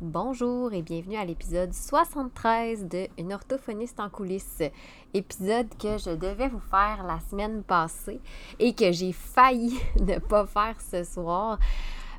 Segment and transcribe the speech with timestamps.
[0.00, 4.62] Bonjour et bienvenue à l'épisode 73 de Une orthophoniste en coulisses.
[5.12, 8.18] Épisode que je devais vous faire la semaine passée
[8.58, 11.58] et que j'ai failli ne pas faire ce soir,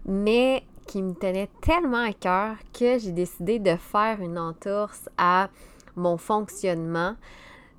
[0.06, 5.50] mais qui me tenait tellement à cœur que j'ai décidé de faire une entorse à
[5.96, 7.16] mon fonctionnement.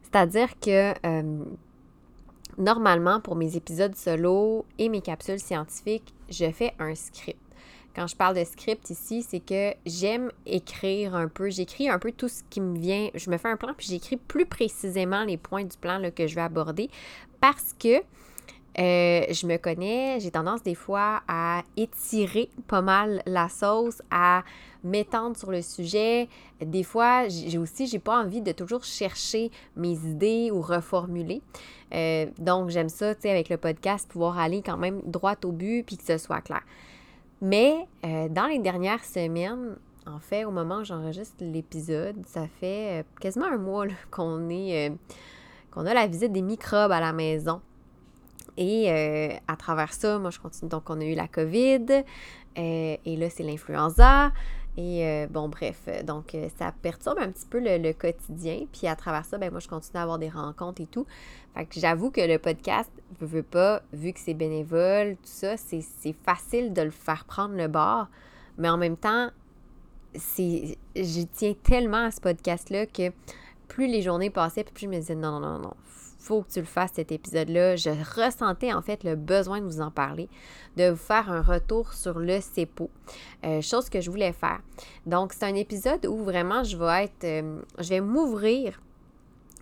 [0.02, 1.44] C'est-à-dire que euh,
[2.58, 7.41] normalement, pour mes épisodes solo et mes capsules scientifiques, je fais un script.
[7.94, 11.50] Quand je parle de script ici, c'est que j'aime écrire un peu.
[11.50, 13.08] J'écris un peu tout ce qui me vient.
[13.14, 16.34] Je me fais un plan, puis j'écris plus précisément les points du plan que je
[16.34, 16.90] vais aborder
[17.40, 18.02] parce que
[18.78, 24.44] euh, je me connais, j'ai tendance des fois à étirer pas mal la sauce, à
[24.82, 26.28] m'étendre sur le sujet.
[26.60, 31.42] Des fois, j'ai aussi, j'ai pas envie de toujours chercher mes idées ou reformuler.
[31.92, 35.52] Euh, donc, j'aime ça, tu sais, avec le podcast, pouvoir aller quand même droit au
[35.52, 36.62] but puis que ce soit clair.
[37.42, 39.74] Mais euh, dans les dernières semaines,
[40.06, 44.88] en fait, au moment où j'enregistre l'épisode, ça fait euh, quasiment un mois qu'on est
[44.88, 44.94] euh,
[45.72, 47.60] qu'on a la visite des microbes à la maison.
[48.58, 48.90] Et
[49.48, 50.68] à travers ça, moi je continue.
[50.68, 52.04] Donc on a eu la COVID,
[52.54, 54.30] et là c'est l'influenza.
[54.78, 58.64] Et euh, bon, bref, euh, donc euh, ça perturbe un petit peu le, quotidien.
[58.72, 61.06] Puis à travers ça, ben moi, je continue à avoir des rencontres et tout.
[61.54, 65.56] Fait que j'avoue que le podcast, je veux pas, vu que c'est bénévole, tout ça,
[65.58, 68.06] c'est facile de le faire prendre le bord.
[68.56, 69.30] Mais en même temps,
[70.14, 73.12] c'est je tiens tellement à ce podcast-là que
[73.68, 75.74] plus les journées passaient, plus je me disais non, non, non, non,
[76.22, 77.76] faut que tu le fasses cet épisode-là.
[77.76, 80.28] Je ressentais en fait le besoin de vous en parler,
[80.76, 82.90] de vous faire un retour sur le CEPO,
[83.44, 84.60] euh, chose que je voulais faire.
[85.06, 88.80] Donc, c'est un épisode où vraiment je vais euh, m'ouvrir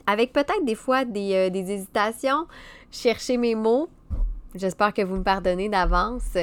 [0.06, 2.46] avec peut-être des fois des, euh, des hésitations,
[2.90, 3.88] chercher mes mots,
[4.54, 6.36] J'espère que vous me pardonnez d'avance.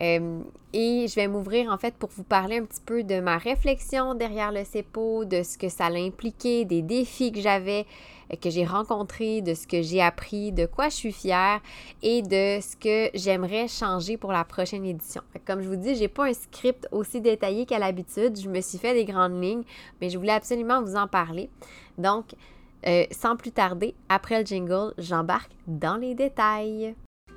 [0.00, 0.40] Euh,
[0.74, 4.14] et je vais m'ouvrir en fait pour vous parler un petit peu de ma réflexion
[4.14, 7.86] derrière le CEPO, de ce que ça l'a impliqué, des défis que j'avais,
[8.30, 11.60] euh, que j'ai rencontrés, de ce que j'ai appris, de quoi je suis fière
[12.02, 15.22] et de ce que j'aimerais changer pour la prochaine édition.
[15.46, 18.38] Comme je vous dis, j'ai pas un script aussi détaillé qu'à l'habitude.
[18.38, 19.64] Je me suis fait des grandes lignes,
[20.02, 21.48] mais je voulais absolument vous en parler.
[21.96, 22.34] Donc,
[22.86, 26.94] euh, sans plus tarder, après le jingle, j'embarque dans les détails.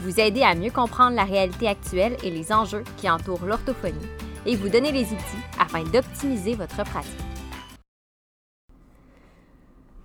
[0.00, 4.08] Vous aider à mieux comprendre la réalité actuelle et les enjeux qui entourent l'orthophonie
[4.46, 7.12] et vous donner les outils afin d'optimiser votre pratique.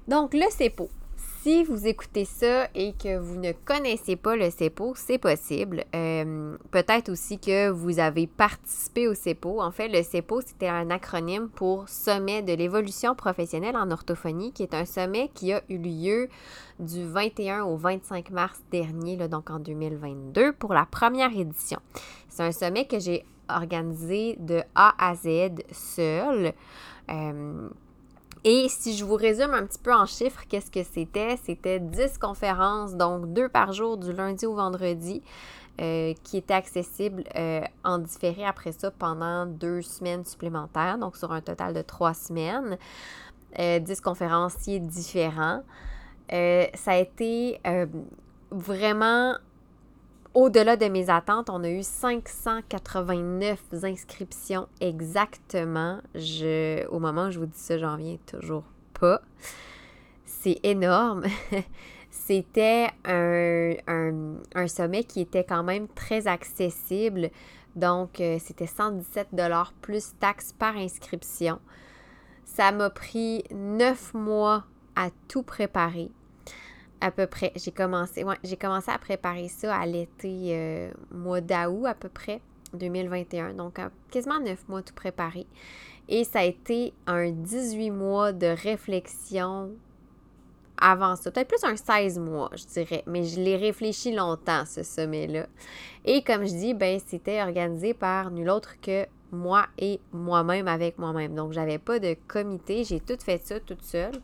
[0.07, 0.89] Donc, le CEPO.
[1.43, 5.83] Si vous écoutez ça et que vous ne connaissez pas le CEPO, c'est possible.
[5.93, 9.61] Euh, peut-être aussi que vous avez participé au CEPO.
[9.61, 14.63] En fait, le CEPO, c'était un acronyme pour Sommet de l'évolution professionnelle en orthophonie, qui
[14.63, 16.29] est un sommet qui a eu lieu
[16.79, 21.79] du 21 au 25 mars dernier, donc en 2022, pour la première édition.
[22.29, 26.53] C'est un sommet que j'ai organisé de A à Z seul.
[27.09, 27.69] Euh,
[28.45, 31.37] et si je vous résume un petit peu en chiffres, qu'est-ce que c'était?
[31.45, 35.21] C'était 10 conférences, donc deux par jour du lundi au vendredi,
[35.79, 41.31] euh, qui étaient accessibles euh, en différé après ça pendant deux semaines supplémentaires, donc sur
[41.31, 42.77] un total de trois semaines.
[43.57, 45.61] 10 euh, conférenciers différents.
[46.73, 47.59] Ça a été
[48.51, 49.35] vraiment
[50.33, 55.99] au-delà de mes attentes, on a eu 589 inscriptions exactement.
[56.15, 58.63] Je, au moment où je vous dis ça, j'en viens toujours
[58.99, 59.21] pas.
[60.25, 61.23] C'est énorme.
[62.09, 63.73] C'était un,
[64.55, 67.29] un, sommet qui était quand même très accessible.
[67.75, 69.29] Donc, euh, c'était 117
[69.81, 71.59] plus taxes par inscription.
[72.45, 74.65] Ça m'a pris neuf mois
[74.95, 76.11] à tout préparer
[77.03, 77.51] à peu près.
[77.55, 78.23] J'ai commencé,
[78.59, 82.39] commencé à préparer ça à l'été, euh, mois d'août à peu près,
[82.73, 83.53] 2021.
[83.53, 83.79] Donc,
[84.09, 85.45] quasiment neuf mois tout préparé.
[86.07, 89.71] Et ça a été un 18 mois de réflexion
[90.77, 91.29] avant ça.
[91.29, 93.03] Peut-être plus un 16 mois, je dirais.
[93.05, 95.47] Mais je l'ai réfléchi longtemps, ce sommet-là.
[96.05, 100.97] Et comme je dis, ben, c'était organisé par nul autre que moi et moi-même avec
[100.97, 101.35] moi-même.
[101.35, 102.85] Donc, j'avais pas de comité.
[102.85, 104.21] J'ai tout fait ça toute seule.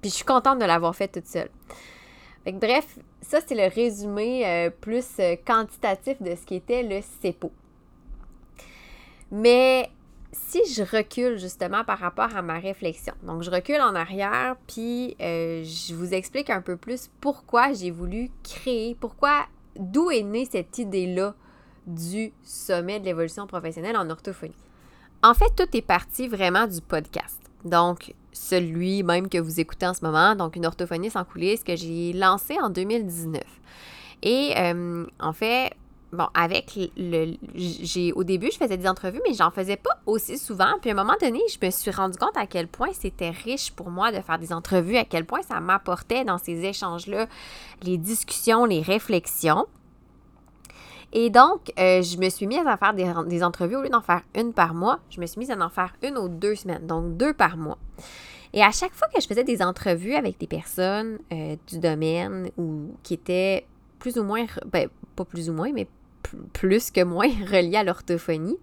[0.00, 1.50] Puis je suis contente de l'avoir fait toute seule.
[2.46, 7.52] bref, ça c'est le résumé euh, plus euh, quantitatif de ce qui était le CEPO.
[9.30, 9.90] Mais
[10.32, 15.16] si je recule justement par rapport à ma réflexion, donc je recule en arrière, puis
[15.20, 20.48] euh, je vous explique un peu plus pourquoi j'ai voulu créer, pourquoi, d'où est née
[20.50, 21.34] cette idée-là
[21.86, 24.54] du sommet de l'évolution professionnelle en orthophonie.
[25.22, 27.40] En fait, tout est parti vraiment du podcast.
[27.64, 31.76] Donc, celui même que vous écoutez en ce moment, donc une orthophoniste en coulisses que
[31.76, 33.42] j'ai lancé en 2019.
[34.22, 35.72] Et euh, en fait,
[36.12, 37.34] bon, avec le.
[37.54, 40.74] J'ai, au début, je faisais des entrevues, mais j'en faisais pas aussi souvent.
[40.80, 43.72] Puis à un moment donné, je me suis rendu compte à quel point c'était riche
[43.72, 47.26] pour moi de faire des entrevues, à quel point ça m'apportait dans ces échanges-là
[47.82, 49.66] les discussions, les réflexions.
[51.12, 53.76] Et donc, euh, je me suis mise à faire des, entrevues.
[53.76, 56.16] Au lieu d'en faire une par mois, je me suis mise à en faire une
[56.16, 57.78] ou deux semaines, donc deux par mois.
[58.52, 62.50] Et à chaque fois que je faisais des entrevues avec des personnes euh, du domaine
[62.56, 63.66] ou qui étaient
[63.98, 65.88] plus ou moins, ben, pas plus ou moins, mais
[66.52, 68.58] plus que moins reliées à l'orthophonie,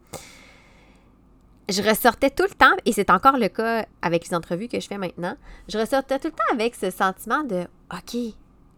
[1.70, 4.88] je ressortais tout le temps, et c'est encore le cas avec les entrevues que je
[4.88, 5.36] fais maintenant,
[5.68, 8.18] je ressortais tout le temps avec ce sentiment de OK,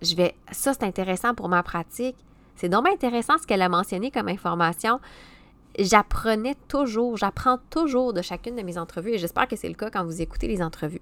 [0.02, 2.16] je vais, ça c'est intéressant pour ma pratique.
[2.60, 5.00] C'est donc intéressant ce qu'elle a mentionné comme information.
[5.80, 9.90] J'apprenais toujours, j'apprends toujours de chacune de mes entrevues et j'espère que c'est le cas
[9.90, 11.02] quand vous écoutez les entrevues.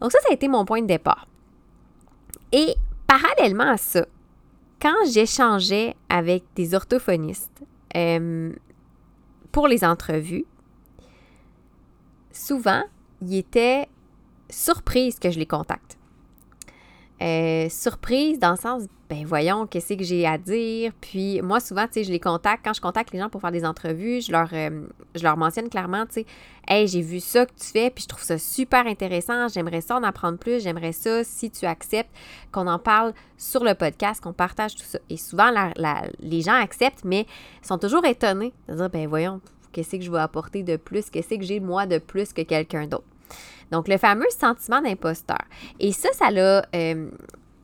[0.00, 1.28] Donc ça, ça a été mon point de départ.
[2.50, 2.74] Et
[3.06, 4.04] parallèlement à ça,
[4.82, 7.62] quand j'échangeais avec des orthophonistes
[7.94, 8.52] euh,
[9.52, 10.44] pour les entrevues,
[12.32, 12.82] souvent,
[13.22, 13.86] ils étaient
[14.50, 15.95] surprises que je les contacte.
[17.22, 20.92] Euh, surprise dans le sens, ben voyons, qu'est-ce que j'ai à dire?
[21.00, 22.62] Puis moi, souvent, tu sais, je les contacte.
[22.64, 26.12] Quand je contacte les gens pour faire des entrevues, je leur, euh, mentionne clairement, tu
[26.14, 26.26] sais,
[26.68, 29.48] hey, j'ai vu ça que tu fais, puis je trouve ça super intéressant.
[29.48, 30.62] J'aimerais ça en apprendre plus.
[30.62, 32.10] J'aimerais ça, si tu acceptes,
[32.52, 34.98] qu'on en parle sur le podcast, qu'on partage tout ça.
[35.08, 35.50] Et souvent,
[36.20, 37.26] les gens acceptent, mais
[37.62, 39.40] sont toujours étonnés de dire, ben voyons,
[39.72, 41.08] qu'est-ce que je vais apporter de plus?
[41.08, 43.04] Qu'est-ce que j'ai moi de plus que quelqu'un d'autre?
[43.70, 45.42] Donc, le fameux sentiment d'imposteur.
[45.80, 46.66] Et ça, ça l'a...
[46.74, 47.10] Euh,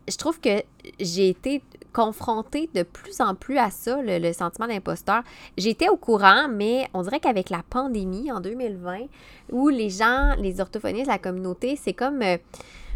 [0.08, 0.62] je trouve que
[0.98, 1.62] j'ai été
[1.92, 5.22] confrontée de plus en plus à ça, le, sentiment d'imposteur.
[5.56, 9.06] J'étais au courant, mais on dirait qu'avec la pandémie en 2020,
[9.50, 12.38] où les gens, les orthophonistes, la communauté, c'est comme euh,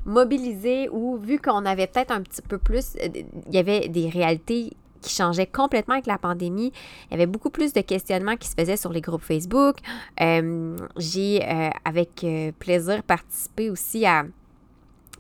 [0.04, 4.08] mobilisé ou vu qu'on avait peut-être un petit peu plus, euh, il y avait des
[4.08, 4.72] réalités
[5.06, 6.72] qui changeaient complètement avec la pandémie.
[7.08, 9.76] Il y avait beaucoup plus de questionnements qui se faisaient sur les groupes Facebook.
[10.20, 11.42] Euh, j'ai,
[11.84, 12.26] avec
[12.58, 14.24] plaisir, participé aussi à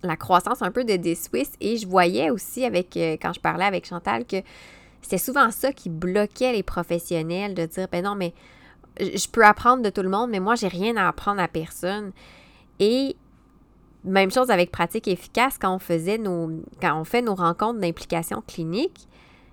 [0.02, 3.40] la croissance un peu de des Swiss et je voyais aussi avec euh, quand je
[3.40, 4.36] parlais avec Chantal que
[5.02, 8.32] c'était souvent ça qui bloquait les professionnels de dire ben non mais
[8.98, 12.12] je peux apprendre de tout le monde mais moi j'ai rien à apprendre à personne
[12.78, 13.16] et
[14.04, 16.50] même chose avec pratique efficace quand on faisait nos
[16.80, 19.08] quand on fait nos rencontres d'implication clinique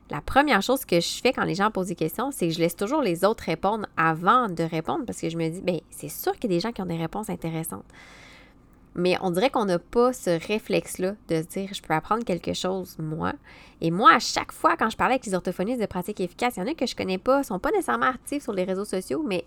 [0.10, 2.60] la première chose que je fais quand les gens posent des questions, c'est que je
[2.60, 6.10] laisse toujours les autres répondre avant de répondre parce que je me dis, ben c'est
[6.10, 7.86] sûr qu'il y a des gens qui ont des réponses intéressantes.
[8.96, 12.54] Mais on dirait qu'on n'a pas ce réflexe-là de se dire je peux apprendre quelque
[12.54, 13.34] chose, moi.
[13.82, 16.60] Et moi, à chaque fois, quand je parlais avec les orthophonistes de pratique efficace, il
[16.60, 18.86] y en a que je connais pas, ne sont pas nécessairement actifs sur les réseaux
[18.86, 19.46] sociaux, mais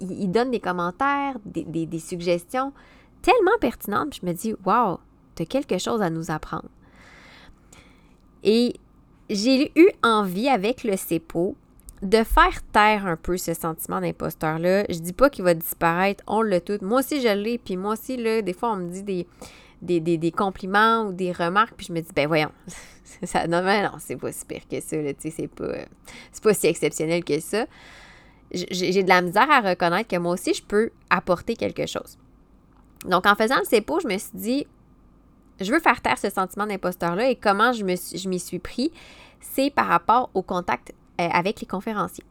[0.00, 2.72] ils, donnent des commentaires, des, suggestions
[3.20, 4.18] tellement pertinentes.
[4.20, 4.98] je me dis, waouh,
[5.36, 6.68] tu as quelque chose à nous apprendre.
[8.42, 8.74] Et
[9.32, 11.56] j'ai eu envie avec le CEPO
[12.02, 14.84] de faire taire un peu ce sentiment d'imposteur-là.
[14.88, 16.78] Je dis pas qu'il va disparaître, on le tout.
[16.82, 19.26] Moi aussi, je l'ai, puis moi aussi, là, des fois, on me dit
[19.80, 22.50] des, compliments ou des remarques, puis je me dis, ben voyons,
[23.22, 25.74] ça, non, non, c'est pas si pire que ça, tu sais, c'est pas,
[26.32, 27.66] c'est pas si exceptionnel que ça.
[28.50, 32.18] J'ai de la misère à reconnaître que moi aussi, je peux apporter quelque chose.
[33.06, 34.66] Donc, en faisant le CEPO, je me suis dit,
[35.62, 37.84] je veux faire taire ce sentiment d'imposteur-là et comment je
[38.28, 38.92] m'y suis, pris,
[39.40, 42.24] c'est par rapport au contact euh, avec les conférenciers.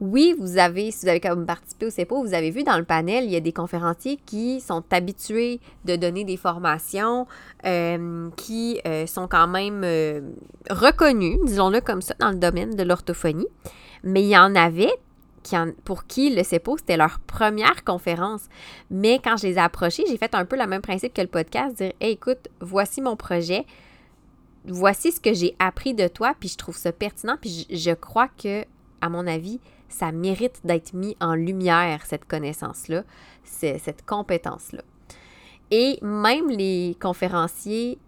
[0.00, 2.84] Oui, vous avez, si vous avez comme participé au CEPO, vous avez vu dans le
[2.84, 7.26] panel, il y a des conférenciers qui sont habitués de donner des formations,
[7.66, 9.84] euh, qui euh, sont quand même
[10.70, 13.48] reconnus, disons-le comme ça, dans le domaine de l'orthophonie.
[14.04, 14.92] Mais il y en avait
[15.84, 18.48] pour qui le CEPO, c'était leur première conférence.
[18.90, 21.28] Mais quand je les ai approchés, j'ai fait un peu le même principe que le
[21.28, 23.64] podcast, dire écoute, voici mon projet,
[24.64, 28.28] voici ce que j'ai appris de toi, puis je trouve ça pertinent, puis je, crois
[28.28, 28.64] que,
[29.00, 33.04] à mon avis, ça mérite d'être mis en lumière, cette connaissance-là,
[33.44, 34.82] cette compétence-là.
[35.70, 37.98] Et même les conférenciers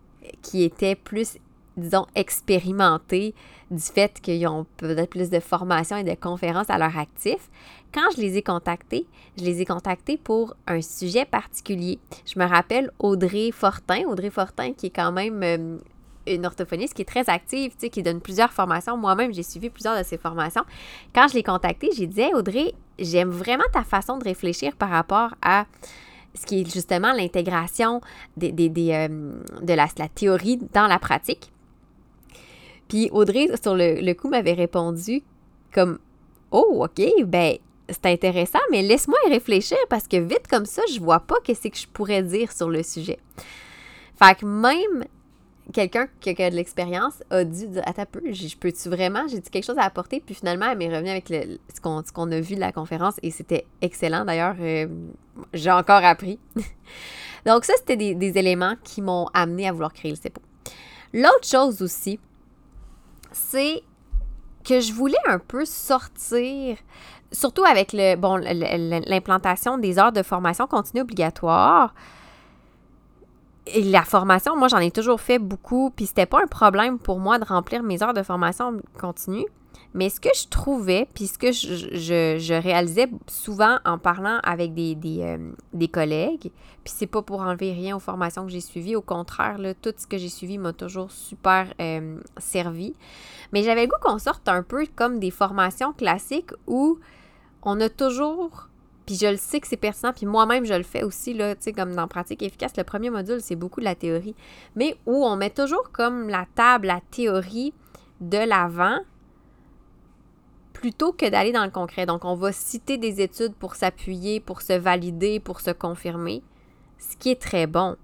[0.43, 1.39] qui étaient plus,
[1.81, 3.35] disons, expérimentés
[3.71, 7.51] du fait qu'ils ont peut-être plus de formation et de conférences à leur actif,
[7.93, 9.07] quand je les ai contactés,
[9.39, 11.99] je les ai contactés pour un sujet particulier.
[12.27, 15.79] Je me rappelle Audrey Fortin, Audrey Fortin qui est quand même euh,
[16.27, 18.97] une orthophoniste qui est très active, tu sais, qui donne plusieurs formations.
[18.97, 20.63] Moi-même, j'ai suivi plusieurs de ses formations.
[21.15, 25.35] Quand je l'ai contactée, j'ai dit Audrey, j'aime vraiment ta façon de réfléchir par rapport
[25.43, 25.67] à
[26.35, 28.01] ce qui est justement l'intégration
[28.37, 29.09] des, euh,
[29.63, 31.51] de la, théorie dans la pratique.
[32.91, 35.23] Puis Audrey, sur le, coup, m'avait répondu
[35.73, 35.99] comme
[36.51, 37.57] Oh, OK, ben
[37.89, 41.69] c'est intéressant, mais laisse-moi y réfléchir parce que vite comme ça, je vois pas qu'est-ce
[41.69, 43.19] que je pourrais dire sur le sujet.
[44.21, 45.05] Fait que même
[45.73, 49.51] quelqu'un qui a de l'expérience a dû dire Attends peu, je peux-tu vraiment J'ai dit
[49.51, 52.61] quelque chose à apporter, puis finalement, elle m'est revenue avec ce qu'on a vu de
[52.61, 54.25] la conférence et c'était excellent.
[54.25, 54.89] D'ailleurs, euh,
[55.55, 56.41] j'ai encore appris.
[57.47, 60.43] Donc, ça, c'était des, des, éléments qui m'ont amené à vouloir créer le CEPO.
[61.15, 62.19] L'autre chose aussi,
[63.33, 63.83] c'est
[64.65, 66.77] que je voulais un peu sortir
[67.33, 71.95] surtout avec le bon l'implantation des heures de formation continue obligatoire.
[73.67, 77.21] Et la formation, moi, j'en ai toujours fait beaucoup, puis c'était pas un problème pour
[77.21, 79.47] moi de remplir mes heures de formation continue.
[79.93, 84.95] Mais ce que je trouvais, puis ce que je, réalisais souvent en parlant avec des,
[84.95, 86.53] des, euh, collègues,
[86.85, 89.93] puis c'est pas pour enlever rien aux formations que j'ai suivies, au contraire, là, tout
[89.97, 92.95] ce que j'ai suivi m'a toujours super euh, servi.
[93.53, 97.01] Mais j'avais le goût qu'on sorte un peu comme des formations classiques où
[97.63, 98.69] on a toujours,
[99.07, 101.73] puis je le sais que c'est pertinent, puis moi-même je le fais aussi, tu sais,
[101.73, 104.37] comme dans pratique efficace, le premier module, c'est beaucoup de la théorie,
[104.77, 107.75] mais où on met toujours comme la table, la théorie
[108.21, 109.01] de l'avant,
[110.81, 112.07] plutôt que d'aller dans le concret.
[112.07, 116.43] Donc, on va citer des études pour s'appuyer, pour se valider, pour se confirmer,
[116.99, 117.97] ce qui est très bon.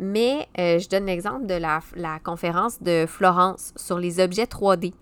[0.00, 1.80] Mais euh, je donne l'exemple de la,
[2.24, 4.94] conférence de Florence sur les objets 3D.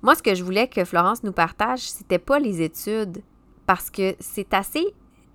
[0.00, 3.22] Moi, ce que je voulais que Florence nous partage, c'était pas les études,
[3.66, 4.86] parce que c'est assez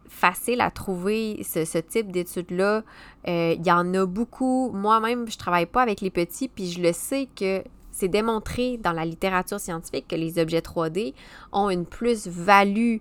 [0.08, 2.84] facile à trouver ce, type d'études-là.
[3.28, 4.72] Euh, il y en a beaucoup.
[4.72, 7.64] Moi-même, je travaille pas avec les petits, puis je le sais que
[8.00, 11.14] c'est démontré dans la littérature scientifique que les objets 3D
[11.52, 12.98] ont une plus-value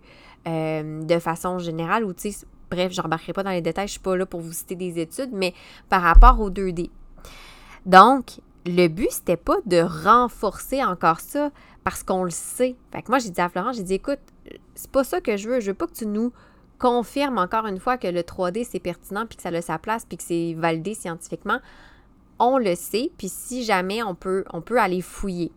[0.46, 2.12] euh, de façon générale, ou
[2.70, 4.98] bref, je n'embarquerai pas dans les détails, je suis pas là pour vous citer des
[4.98, 5.54] études, mais
[5.88, 6.90] par rapport aux 2D.
[7.86, 11.50] Donc, le but, c'était pas de renforcer encore ça
[11.84, 12.76] parce qu'on le sait.
[12.92, 14.18] Fait que moi, j'ai dit à Florent, j'ai dit, écoute,
[14.74, 15.60] c'est pas ça que je veux.
[15.60, 16.32] Je veux pas que tu nous
[16.78, 20.04] confirmes encore une fois que le 3D, c'est pertinent, puis que ça a sa place,
[20.04, 21.60] puis que c'est validé scientifiquement.
[22.38, 25.52] On le sait, puis si jamais on peut, on peut aller fouiller.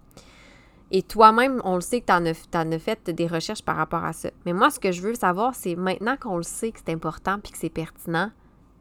[0.91, 2.13] Et toi-même, on le sait que tu
[2.57, 4.29] en, as fait des recherches par rapport à ça.
[4.45, 7.39] Mais moi, ce que je veux savoir, c'est maintenant qu'on le sait que c'est important
[7.41, 8.29] puis que c'est pertinent,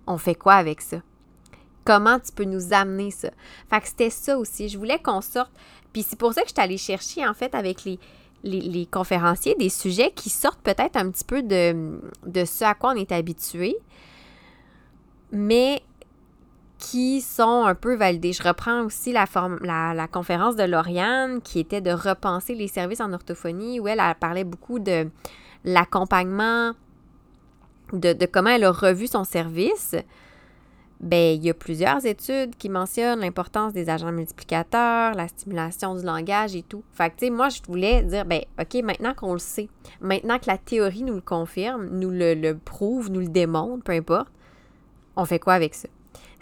[0.08, 0.98] on fait quoi avec ça?
[1.84, 3.30] Comment tu peux nous amener ça?
[3.68, 4.68] Fait que c'était ça aussi.
[4.68, 5.52] Je voulais qu'on sorte.
[5.92, 7.84] Puis c'est pour ça que je suis allée chercher, en fait, avec
[8.42, 12.96] les, conférenciers, des sujets qui sortent peut-être un petit peu de ce à quoi on
[12.96, 13.76] est habitué,
[15.32, 15.82] mais
[16.80, 18.32] qui sont un peu validés.
[18.32, 19.26] Je reprends aussi la,
[19.60, 24.02] la, la, conférence de Lauriane qui était de repenser les services en orthophonie, où elle,
[24.18, 25.08] parlait beaucoup de
[25.64, 26.72] l'accompagnement,
[27.92, 29.94] de, comment elle a revu son service
[31.00, 36.04] ben, il y a plusieurs études qui mentionnent l'importance des agents multiplicateurs, la stimulation du
[36.04, 36.84] langage et tout.
[36.92, 39.70] Fait que, tu sais, moi, je voulais dire, ben, OK, maintenant qu'on le sait,
[40.02, 44.28] maintenant que la théorie nous le confirme, nous le, prouve, nous le démontre, peu importe,
[45.16, 45.88] on fait quoi avec ça?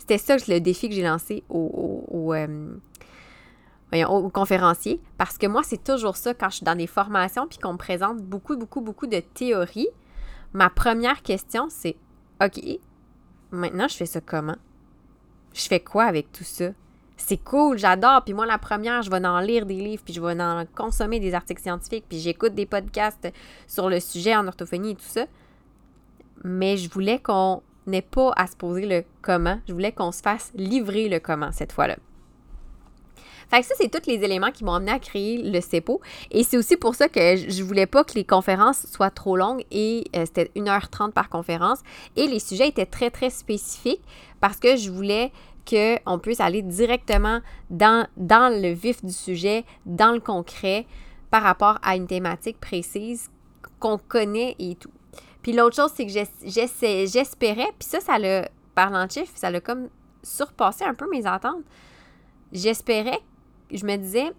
[0.09, 2.77] C'était ça le défi que j'ai lancé au, au, euh,
[4.07, 7.59] au conférencier, parce que moi, c'est toujours ça quand je suis dans des formations puis
[7.59, 9.89] qu'on me présente beaucoup, beaucoup, beaucoup de théories.
[10.55, 11.97] Ma première question, c'est
[12.43, 12.59] OK,
[13.51, 14.57] Maintenant, je fais ça comment?
[15.53, 16.71] Je fais quoi avec tout ça?
[17.19, 18.23] C'est cool, j'adore.
[18.25, 21.21] Puis moi, la première, je vais en lire des livres, puis je vais en consommer
[21.21, 23.31] des articles scientifiques, puis j'écoute des podcasts
[23.67, 25.27] sur le sujet en orthophonie et tout ça.
[26.45, 29.61] Mais je voulais qu'on n'ait pas à se poser le comment.
[29.67, 31.97] Je voulais qu'on se fasse livrer le comment cette fois-là.
[33.51, 36.01] Fait que ça, c'est tous les éléments qui m'ont amené à créer le CEPO.
[36.31, 39.65] Et c'est aussi pour ça que je voulais pas que les conférences soient trop longues
[39.71, 41.79] et euh, c'était 1h30 par conférence.
[42.17, 44.03] Et les sujets étaient très, très spécifiques
[44.41, 45.33] parce que je voulais
[45.69, 47.41] qu'on puisse aller directement
[47.71, 50.87] dans, dans le vif du sujet, dans le concret,
[51.31, 53.31] par rapport à une thématique précise
[53.79, 54.91] qu'on connaît et tout.
[55.49, 59.63] Puis l'autre chose, c'est que j'espérais, puis ça, ça l'a, parlant de chiffres, ça l'a
[59.63, 59.89] comme
[60.23, 61.65] surpassé un peu mes attentes.
[62.53, 63.21] J'espérais
[63.71, 64.31] je me disais,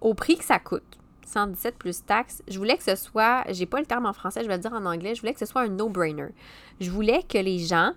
[0.00, 0.98] au prix que ça coûte,
[1.28, 4.48] 117 plus taxes, je voulais que ce soit, j'ai pas le terme en français, je
[4.48, 6.30] vais le dire en anglais, je voulais que ce soit un no-brainer.
[6.80, 7.92] Je voulais que les gens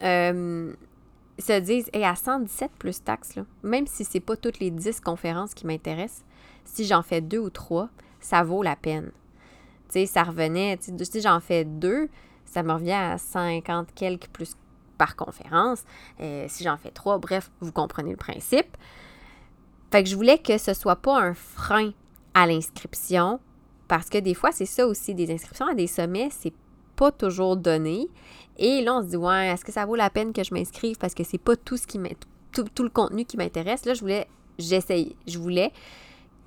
[0.00, 5.52] se disent, et à 117 plus taxes, même si c'est pas toutes les 10 conférences
[5.52, 6.24] qui m'intéressent,
[6.64, 9.10] si j'en fais deux ou trois, ça vaut la peine.
[9.88, 12.08] Tu sais, ça revenait, si j'en fais deux,
[12.44, 14.54] ça me revient à 50 quelques plus
[14.98, 15.84] par conférence.
[16.20, 18.76] Euh, si j'en fais trois, bref, vous comprenez le principe.
[19.90, 21.92] Fait que je voulais que ce soit pas un frein
[22.34, 23.40] à l'inscription,
[23.86, 26.52] parce que des fois, c'est ça aussi, des inscriptions à des sommets, c'est
[26.94, 28.08] pas toujours donné.
[28.58, 30.96] Et là, on se dit, ouais, est-ce que ça vaut la peine que je m'inscrive
[30.98, 31.98] parce que c'est pas tout ce qui
[32.52, 33.86] tout, tout, le contenu qui m'intéresse?
[33.86, 34.26] Là, je voulais,
[34.58, 35.72] j'essayais, je voulais,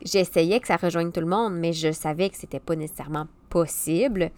[0.04, 4.32] j'essayais que ça rejoigne tout le monde, mais je savais que c'était pas nécessairement possible.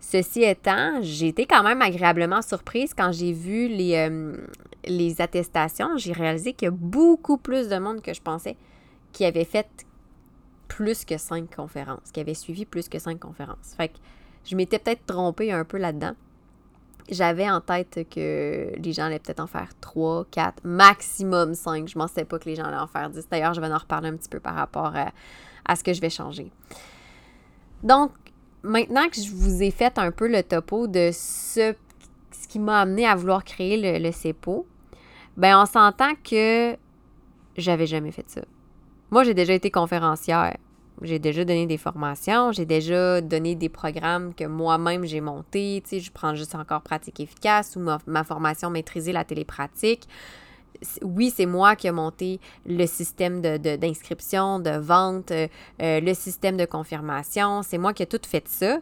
[0.00, 4.36] Ceci étant, j'ai été quand même agréablement surprise quand j'ai vu les, euh,
[4.86, 5.96] les attestations.
[5.98, 8.56] J'ai réalisé qu'il y a beaucoup plus de monde que je pensais
[9.12, 9.68] qui avait fait
[10.68, 13.74] plus que cinq conférences, qui avait suivi plus que cinq conférences.
[13.76, 13.98] Fait que
[14.44, 16.14] je m'étais peut-être trompée un peu là-dedans.
[17.10, 21.88] J'avais en tête que les gens allaient peut-être en faire trois, quatre, maximum cinq.
[21.88, 23.28] Je ne pensais pas que les gens allaient en faire dix.
[23.28, 25.10] D'ailleurs, je vais en reparler un petit peu par rapport à,
[25.64, 26.52] à ce que je vais changer.
[27.82, 28.12] Donc,
[28.62, 31.74] maintenant que je vous ai fait un peu le topo de ce,
[32.30, 34.66] ce qui m'a amené à vouloir créer le, le CEPO,
[35.36, 36.76] ben on s'entend que
[37.56, 38.42] j'avais jamais fait ça.
[39.10, 40.56] Moi, j'ai déjà été conférencière.
[41.02, 45.82] J'ai déjà donné des formations, j'ai déjà donné des programmes que moi-même j'ai montés.
[45.84, 50.06] Tu sais, je prends juste encore pratique efficace ou ma, formation maîtriser la télépratique.
[51.02, 55.46] Oui, c'est moi qui ai monté le système d'inscription, de, vente, euh,
[55.82, 57.62] euh, le système de confirmation.
[57.62, 58.78] C'est moi qui ai tout fait ça.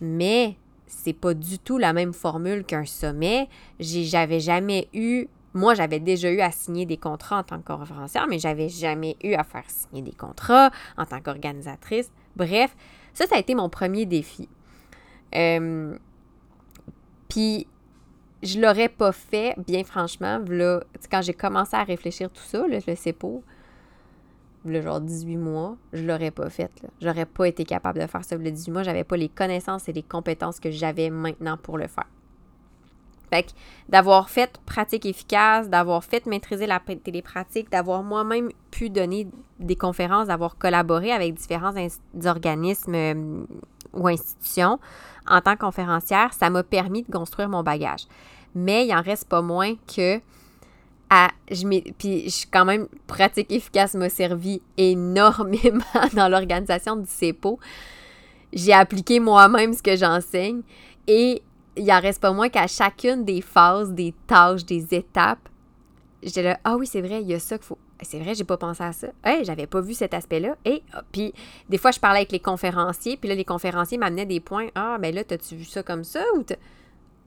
[0.00, 3.48] Mais c'est pas du tout la même formule qu'un sommet.
[3.80, 8.38] J'avais jamais eu moi, j'avais déjà eu à signer des contrats en tant que mais
[8.38, 12.10] j'avais jamais eu à faire signer des contrats en tant qu'organisatrice.
[12.36, 12.74] Bref,
[13.12, 14.48] ça, ça a été mon premier défi.
[15.34, 15.96] Euh,
[17.28, 17.66] puis,
[18.42, 22.78] je l'aurais pas fait, bien franchement, là, quand j'ai commencé à réfléchir tout ça, là,
[22.86, 23.42] le CEPO,
[24.64, 26.70] le genre 18 mois, je l'aurais pas fait.
[27.00, 28.82] J'aurais pas été capable de faire ça le 18 mois.
[28.82, 32.06] J'avais pas les connaissances et les compétences que j'avais maintenant pour le faire.
[33.32, 33.54] Fait
[33.88, 39.26] d'avoir fait pratique efficace, d'avoir fait maîtriser la télépratique, d'avoir moi-même pu donner
[39.58, 41.72] des conférences, d'avoir collaboré avec différents
[42.26, 43.44] organismes euh,
[43.94, 44.78] ou institutions
[45.26, 48.02] en tant que conférencière, ça m'a permis de construire mon bagage.
[48.54, 50.20] Mais il en reste pas moins que
[51.08, 57.58] à, je puis je, quand même, pratique efficace m'a servi énormément dans l'organisation du CEPO.
[58.52, 60.60] J'ai appliqué moi-même ce que j'enseigne
[61.06, 61.42] et
[61.76, 65.48] il en reste pas moins qu'à chacune des phases, des tâches, des étapes,
[66.22, 67.78] j'étais là, ah oui, c'est vrai, il y a ça qu'il faut.
[68.02, 69.08] C'est vrai, j'ai pas pensé à ça.
[69.22, 70.56] Hey, j'avais pas vu cet aspect-là.
[70.64, 71.32] Et ah, puis,
[71.68, 74.68] des fois, je parlais avec les conférenciers, puis là, les conférenciers m'amenaient des points.
[74.74, 76.44] Ah, ben là, t'as-tu vu ça comme ça ou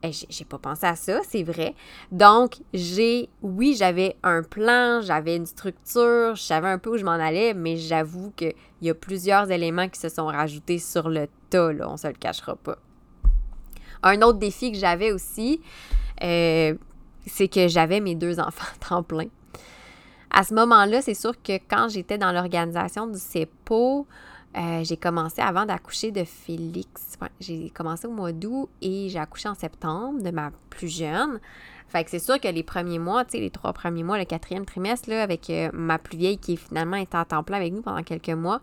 [0.03, 1.73] hey, j'ai pas pensé à ça, c'est vrai.
[2.11, 7.05] Donc, j'ai, oui, j'avais un plan, j'avais une structure, je savais un peu où je
[7.05, 11.27] m'en allais, mais j'avoue qu'il y a plusieurs éléments qui se sont rajoutés sur le
[11.49, 12.77] tas, là, on se le cachera pas.
[14.05, 15.59] Un autre défi que j'avais aussi,
[16.23, 16.75] euh,
[17.25, 19.25] c'est que j'avais mes deux enfants à temps plein.
[20.29, 24.05] À ce moment-là, c'est sûr que quand j'étais dans l'organisation du CEPO,
[24.57, 27.17] euh, j'ai commencé avant d'accoucher de Félix.
[27.39, 31.39] j'ai commencé au mois d'août et j'ai accouché en septembre de ma plus jeune.
[31.87, 34.65] Fait c'est sûr que les premiers mois, tu sais, les trois premiers mois, le quatrième
[34.65, 38.03] trimestre, avec euh, ma plus vieille qui finalement était à temps plein avec nous pendant
[38.03, 38.61] quelques mois,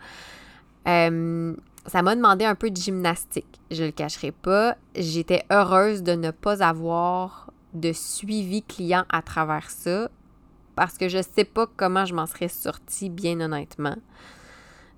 [1.87, 3.61] ça m'a demandé un peu de gymnastique.
[3.71, 4.77] Je le cacherai pas.
[4.95, 10.11] J'étais heureuse de ne pas avoir de suivi client à travers ça
[10.75, 13.97] parce que je sais pas comment je m'en serais sortie, bien honnêtement.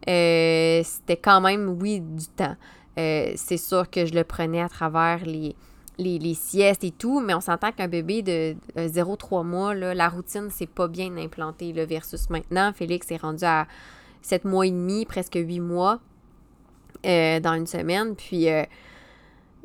[0.09, 2.57] Euh, c'était quand même, oui, du temps.
[2.99, 5.57] Euh, c'est sûr que je le prenais à travers les,
[5.99, 10.69] les, siestes et tout, mais on s'entend qu'un bébé de 0-3 mois, la routine, c'est
[10.69, 12.73] pas bien implanté là, versus maintenant.
[12.73, 13.67] Félix est rendu à
[14.23, 15.99] 7 mois et demi, presque 8 mois.
[17.05, 18.17] Euh, dans une semaine.
[18.17, 18.65] Puis euh,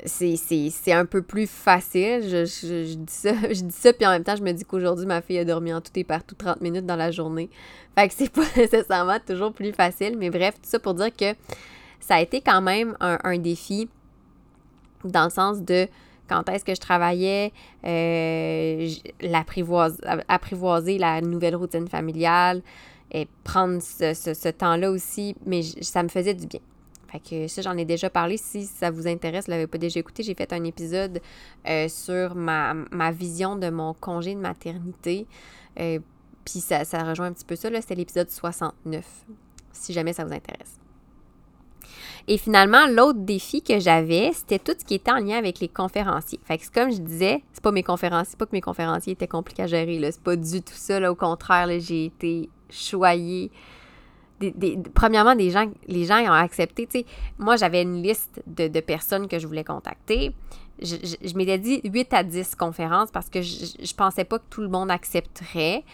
[0.04, 2.22] c'est un peu plus facile.
[2.28, 5.22] Je, dis ça, je dis ça, puis en même temps, je me dis qu'aujourd'hui, ma
[5.22, 7.48] fille a dormi en tout et partout 30 minutes dans la journée.
[7.96, 10.16] Fait que c'est pas nécessairement toujours plus facile.
[10.18, 11.32] Mais bref, tout ça pour dire que
[11.98, 13.88] ça a été quand même un, défi
[15.04, 15.88] dans le sens de
[16.28, 17.52] quand est-ce que je travaillais,
[17.86, 18.88] euh,
[20.28, 22.62] apprivoiser la nouvelle routine familiale
[23.12, 26.60] et prendre ce, ce temps-là aussi, mais ça me faisait du bien.
[27.10, 28.36] Fait que ça, j'en ai déjà parlé.
[28.36, 31.20] Si ça vous intéresse, vous l'avez pas déjà écouté, j'ai fait un épisode
[31.66, 32.74] euh, sur ma,
[33.12, 35.26] vision de mon congé de maternité.
[35.78, 35.98] Euh,
[36.44, 37.68] puis ça, ça, rejoint un petit peu ça.
[37.80, 39.04] C'était l'épisode 69,
[39.72, 40.78] si jamais ça vous intéresse.
[42.28, 45.68] Et finalement, l'autre défi que j'avais, c'était tout ce qui était en lien avec les
[45.68, 46.38] conférenciers.
[46.44, 49.64] Fait que comme je disais, c'est pas mes conférenciers, pas que mes conférenciers étaient compliqués
[49.64, 49.98] à gérer.
[50.12, 51.00] C'est pas du tout ça.
[51.00, 53.50] Là, au contraire, j'ai été choyée
[54.94, 57.06] premièrement, des gens, les gens ont accepté.
[57.38, 60.34] Moi, j'avais une liste de, personnes que je voulais contacter.
[60.82, 64.62] Je, m'étais dit 8 à 10 conférences parce que je, je pensais pas que tout
[64.62, 65.84] le monde accepterait.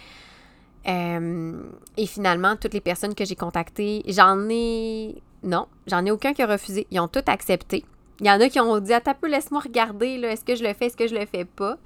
[0.88, 1.62] Euh,
[1.96, 5.20] et finalement, toutes les personnes que j'ai contactées, j'en ai.
[5.42, 6.86] Non, j'en ai aucun qui a refusé.
[6.90, 7.84] Ils ont tout accepté.
[8.20, 10.72] Il y en a qui ont dit Attends peu, laisse-moi regarder, est-ce que je le
[10.74, 11.78] fais, est-ce que je le fais pas.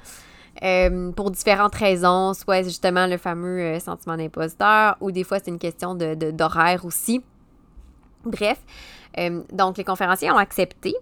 [0.62, 5.50] Euh, pour différentes raisons, soit justement le fameux euh, sentiment d'imposteur, ou des fois c'est
[5.50, 7.22] une question de, d'horaire aussi.
[8.24, 8.58] Bref,
[9.50, 10.94] donc les conférenciers ont accepté.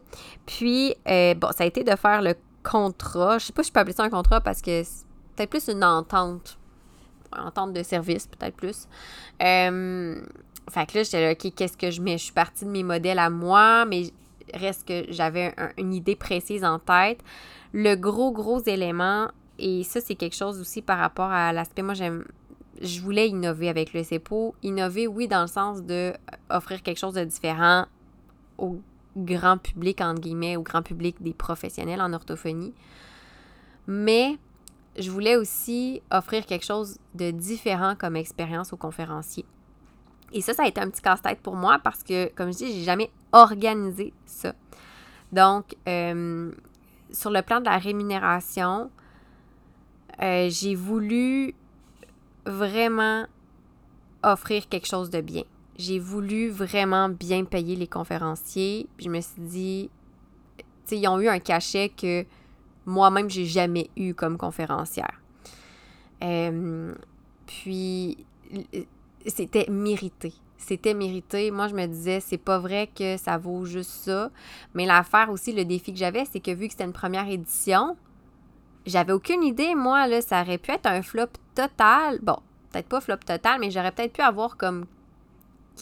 [0.46, 3.38] Puis, bon, ça a été de faire le contrat.
[3.38, 5.68] Je sais pas si je peux appeler ça un contrat parce que c'est peut-être plus
[5.68, 6.58] une entente
[7.36, 8.88] entente de service, peut-être plus.
[9.42, 10.20] Euh,
[10.70, 12.18] fait que là, j'étais là, OK, qu'est-ce que je mets?
[12.18, 14.04] Je suis partie de mes modèles à moi, mais
[14.54, 17.20] reste que j'avais une idée précise en tête.
[17.72, 21.94] Le gros, gros élément, et ça, c'est quelque chose aussi par rapport à l'aspect, moi,
[21.94, 22.24] j'aime,
[22.80, 24.54] je voulais innover avec le CEPO.
[24.62, 26.12] Innover, oui, dans le sens de
[26.48, 27.86] offrir quelque chose de différent
[28.56, 28.80] au
[29.16, 32.72] grand public, entre guillemets, au grand public des professionnels en orthophonie.
[33.86, 34.38] Mais
[34.96, 39.46] je voulais aussi offrir quelque chose de différent comme expérience aux conférenciers.
[40.32, 42.72] Et ça, ça a été un petit casse-tête pour moi parce que, comme je dis,
[42.72, 44.52] j'ai jamais organisé ça.
[45.32, 46.52] Donc, euh,
[47.10, 48.90] sur le plan de la rémunération,
[50.22, 51.54] euh, j'ai voulu
[52.44, 53.26] vraiment
[54.22, 55.44] offrir quelque chose de bien.
[55.76, 58.88] J'ai voulu vraiment bien payer les conférenciers.
[58.98, 59.90] Je me suis dit,
[60.86, 62.24] tu ils ont eu un cachet que
[62.88, 65.20] moi-même, j'ai jamais eu comme conférencière.
[66.24, 66.94] Euh,
[67.46, 68.16] puis,
[69.26, 70.32] c'était mérité.
[70.56, 71.50] C'était mérité.
[71.50, 74.30] Moi, je me disais, c'est pas vrai que ça vaut juste ça.
[74.74, 77.96] Mais l'affaire aussi, le défi que j'avais, c'est que vu que c'était une première édition,
[78.88, 82.18] j'avais aucune idée, moi, là, ça aurait pu être un flop total.
[82.22, 82.36] Bon,
[82.72, 84.86] peut-être pas flop total, mais j'aurais peut-être pu avoir comme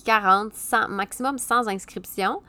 [0.05, 2.43] 40, 100, maximum 100 inscriptions.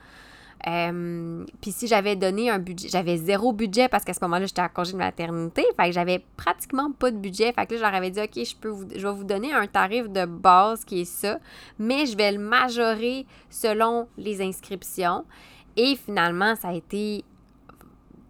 [0.65, 4.61] Euh, puis si j'avais donné un budget, j'avais zéro budget parce qu'à ce moment-là, j'étais
[4.61, 5.63] à congé de maternité.
[5.79, 7.53] Fait que j'avais pratiquement pas de budget.
[7.53, 10.25] Fait que là, j'aurais dit, OK, je, peux je vais vous donner un tarif de
[10.25, 11.39] base qui est ça,
[11.77, 15.25] mais je vais le majorer selon les inscriptions.
[15.75, 17.23] Et finalement, ça a été,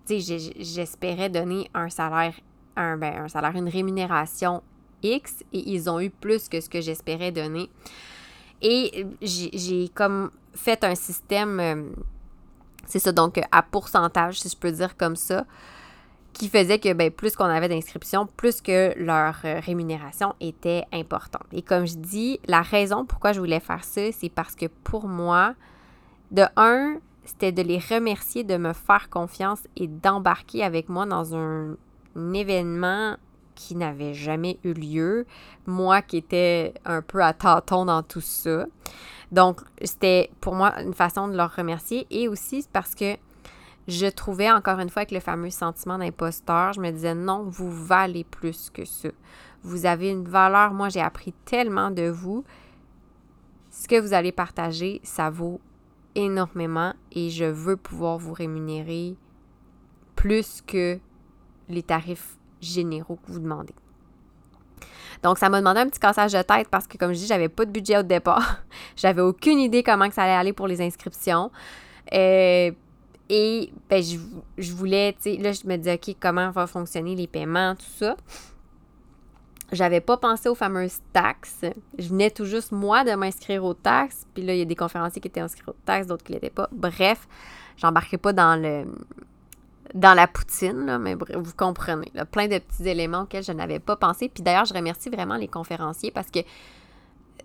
[0.09, 2.33] j'espérais donner un salaire,
[2.75, 4.63] un, ben, un salaire, une rémunération
[5.03, 7.69] X et ils ont eu plus que ce que j'espérais donner.
[8.61, 11.83] Et j'ai comme fait un système euh,
[12.87, 15.45] c'est ça, donc à pourcentage, si je peux dire comme ça,
[16.33, 21.47] qui faisait que ben, plus qu'on avait d'inscriptions, plus que leur euh, rémunération était importante.
[21.51, 25.07] Et comme je dis, la raison pourquoi je voulais faire ça, c'est parce que pour
[25.07, 25.53] moi,
[26.31, 31.35] de un, c'était de les remercier de me faire confiance et d'embarquer avec moi dans
[31.35, 31.75] un,
[32.33, 33.15] événement
[33.53, 35.27] qui n'avait jamais eu lieu,
[35.67, 38.65] moi qui étais un peu à tâtons dans tout ça.
[39.31, 43.17] Donc, c'était pour moi une façon de leur remercier et aussi parce que
[43.87, 47.71] je trouvais encore une fois avec le fameux sentiment d'imposteur, je me disais non, vous
[47.71, 49.09] valez plus que ça.
[49.61, 52.43] Vous avez une valeur, moi j'ai appris tellement de vous.
[53.69, 55.59] Ce que vous allez partager, ça vaut
[56.17, 59.15] énormément et je veux pouvoir vous rémunérer
[60.15, 60.99] plus que
[61.69, 63.73] les tarifs généraux que vous demandez.
[65.23, 67.49] Donc, ça m'a demandé un petit cassage de tête parce que, comme je dis, j'avais
[67.49, 68.63] pas de budget au départ.
[68.95, 71.51] j'avais aucune idée comment ça allait aller pour les inscriptions.
[72.13, 72.71] Euh,
[73.29, 77.27] et ben, je, voulais, tu sais, là, je me disais, OK, comment vont fonctionner les
[77.27, 78.15] paiements, tout ça.
[79.71, 81.65] J'avais pas pensé aux fameuses taxes.
[81.97, 84.25] Je venais tout juste, moi, de m'inscrire aux taxes.
[84.33, 86.49] Puis là, il y a des conférenciers qui étaient inscrits aux taxes, d'autres qui l'étaient
[86.49, 86.69] pas.
[86.71, 87.27] Bref,
[87.75, 88.85] j'embarquais pas dans le,
[89.93, 94.29] dans la poutine, mais vous comprenez, plein de petits éléments auxquels je n'avais pas pensé.
[94.29, 96.39] Puis d'ailleurs, je remercie vraiment les conférenciers parce que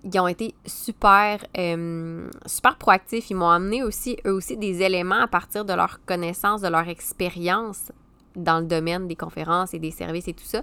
[0.05, 3.31] ils ont été super, euh, super proactifs.
[3.31, 6.89] Ils m'ont amené aussi, eux aussi, des éléments à partir de leur connaissance, de leur
[6.89, 7.93] expérience
[8.35, 10.63] dans le domaine des conférences et des services et tout ça,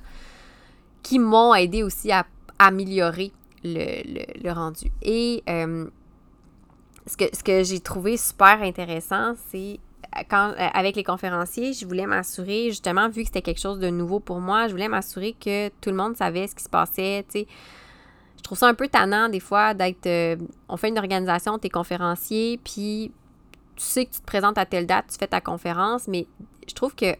[1.03, 2.25] qui m'ont aidé aussi à
[2.57, 3.31] améliorer
[3.63, 4.91] le, rendu.
[5.01, 5.87] Et euh,
[7.05, 9.79] ce que, ce que j'ai trouvé super intéressant, c'est
[10.29, 13.89] quand, euh, avec les conférenciers, je voulais m'assurer, justement, vu que c'était quelque chose de
[13.89, 17.25] nouveau pour moi, je voulais m'assurer que tout le monde savait ce qui se passait.
[17.33, 20.07] Je trouve ça un peu tannant, des fois, d'être...
[20.07, 20.35] Euh,
[20.67, 23.11] on fait une organisation, t'es conférencier, puis
[23.75, 26.27] tu sais que tu te présentes à telle date, tu fais ta conférence, mais
[26.67, 27.15] je trouve que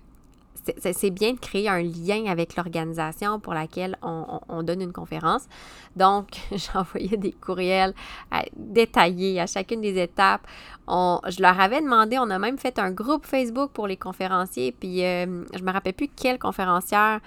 [0.78, 5.48] c'est bien de créer un lien avec l'organisation pour laquelle on, donne une conférence.
[5.96, 7.94] Donc, j'envoyais des courriels
[8.56, 10.46] détaillés à chacune des étapes.
[10.88, 15.04] je leur avais demandé, on a même fait un groupe Facebook pour les conférenciers, puis
[15.04, 17.20] euh, je me rappelle plus quelle conférencière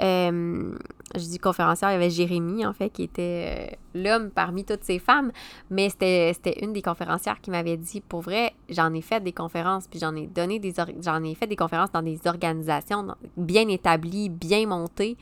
[0.00, 0.74] euh,
[1.14, 4.84] je dis conférencière, il y avait Jérémy, en fait, qui était euh, l'homme parmi toutes
[4.84, 5.30] ces femmes,
[5.70, 9.86] mais c'était une des conférencières qui m'avait dit, pour vrai, j'en ai fait des conférences,
[9.88, 14.28] puis j'en ai donné des, j'en ai fait des conférences dans des organisations bien établies,
[14.28, 15.16] bien montées,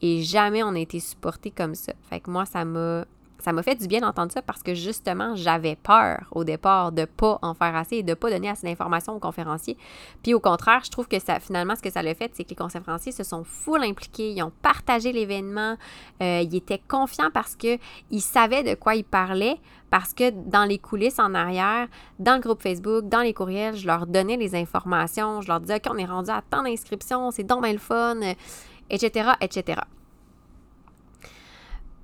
[0.00, 1.92] et jamais on a été supporté comme ça.
[2.08, 3.04] Fait que moi, ça m'a
[3.38, 7.04] ça m'a fait du bien d'entendre ça parce que justement, j'avais peur au départ de
[7.04, 9.76] pas en faire assez et de pas donner assez d'informations aux conférenciers.
[10.22, 12.56] Puis au contraire, je trouve que finalement, ce que ça l'a fait, c'est que les
[12.56, 15.76] conférenciers se sont full impliqués, ils ont partagé l'événement,
[16.20, 17.78] euh, ils étaient confiants parce qu'ils
[18.20, 19.58] savaient de quoi ils parlaient,
[19.90, 23.86] parce que dans les coulisses en arrière, dans le groupe Facebook, dans les courriels, je
[23.86, 27.44] leur donnais les informations, je leur disais, OK, on est rendu à tant d'inscriptions, c'est
[27.44, 28.20] donc bien le fun,
[28.90, 29.80] etc., etc.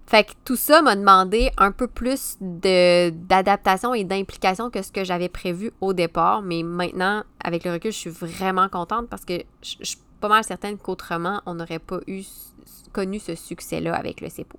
[0.07, 5.03] Fait que tout ça m'a demandé un peu plus d'adaptation et d'implication que ce que
[5.03, 6.43] j'avais prévu au départ.
[6.43, 10.45] Mais maintenant, avec le recul, je suis vraiment contente parce que je, suis pas mal
[10.45, 12.23] certaine qu'autrement, on n'aurait pas eu
[12.93, 14.59] connu ce succès-là avec le CEPO.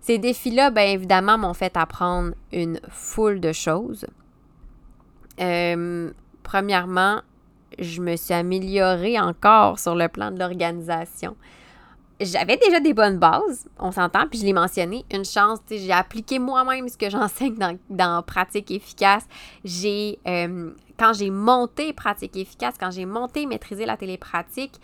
[0.00, 4.06] Ces défis-là, bien évidemment, m'ont fait apprendre une foule de choses.
[5.40, 6.10] Euh,
[6.42, 7.22] premièrement,
[7.78, 11.36] je me suis améliorée encore sur le plan de l'organisation
[12.24, 16.38] j'avais déjà des bonnes bases, on s'entend, puis je l'ai mentionné, une chance, j'ai appliqué
[16.38, 19.24] moi-même ce que j'enseigne dans, dans, Pratique efficace.
[19.64, 24.80] J'ai, euh, quand j'ai monté Pratique efficace, quand j'ai monté Maîtriser la télépratique,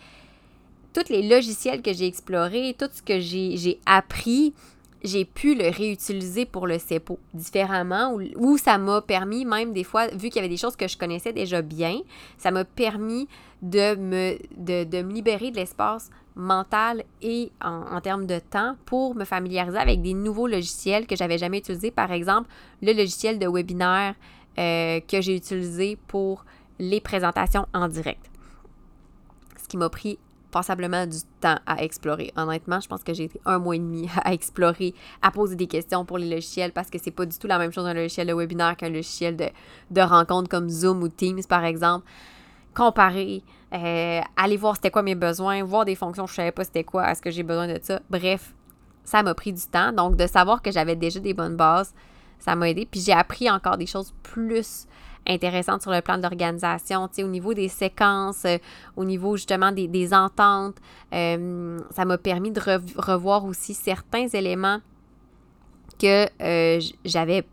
[0.93, 4.53] tous les logiciels que j'ai explorés, tout ce que j'ai appris,
[5.03, 10.07] j'ai pu le réutiliser pour le CEPO différemment, ou, ça m'a permis même des fois,
[10.07, 11.99] vu qu'il y avait des choses que je connaissais déjà bien,
[12.37, 13.27] ça m'a permis
[13.61, 19.15] de me, de, de me libérer de l'espace mental et en, termes de temps pour
[19.15, 21.91] me familiariser avec des nouveaux logiciels que j'avais jamais utilisés.
[21.91, 22.49] Par exemple,
[22.81, 24.15] le logiciel de webinaire
[24.57, 26.45] euh, que j'ai utilisé pour
[26.79, 28.29] les présentations en direct.
[29.61, 30.17] Ce qui m'a pris
[30.51, 32.31] passablement du temps à explorer.
[32.35, 35.67] Honnêtement, je pense que j'ai été un mois et demi à explorer, à poser des
[35.67, 38.27] questions pour les logiciels parce que c'est pas du tout la même chose un logiciel
[38.27, 39.47] de webinaire qu'un logiciel de,
[39.89, 42.05] de rencontre comme Zoom ou Teams, par exemple.
[42.73, 46.63] Comparer, euh, aller voir c'était quoi mes besoins, voir des fonctions que je savais pas
[46.63, 47.99] c'était quoi, est-ce que j'ai besoin de ça.
[48.09, 48.53] Bref,
[49.03, 49.91] ça m'a pris du temps.
[49.91, 51.93] Donc, de savoir que j'avais déjà des bonnes bases,
[52.39, 52.87] ça m'a aidé.
[52.89, 54.87] Puis j'ai appris encore des choses plus
[55.27, 58.57] intéressantes sur le plan de l'organisation, au niveau des séquences, euh,
[58.95, 60.77] au niveau justement des, ententes.
[61.13, 62.61] Euh, ça m'a permis de
[62.97, 64.79] revoir aussi certains éléments
[65.99, 66.27] que
[67.05, 67.45] j'avais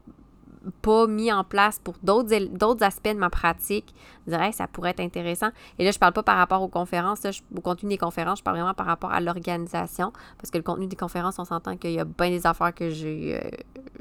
[0.82, 3.94] pas mis en place pour d'autres aspects de ma pratique,
[4.26, 5.48] je dirais ça pourrait être intéressant.
[5.78, 8.56] Et là, je parle pas par rapport aux conférences, au contenu des conférences, je parle
[8.56, 12.00] vraiment par rapport à l'organisation, parce que le contenu des conférences, on s'entend qu'il y
[12.00, 13.40] a bien des affaires que j'ai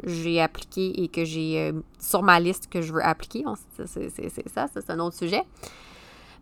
[0.06, 3.43] euh, appliquées et que j'ai euh, sur ma liste que je veux appliquer.
[3.86, 5.43] C'est ça, c'est un autre sujet.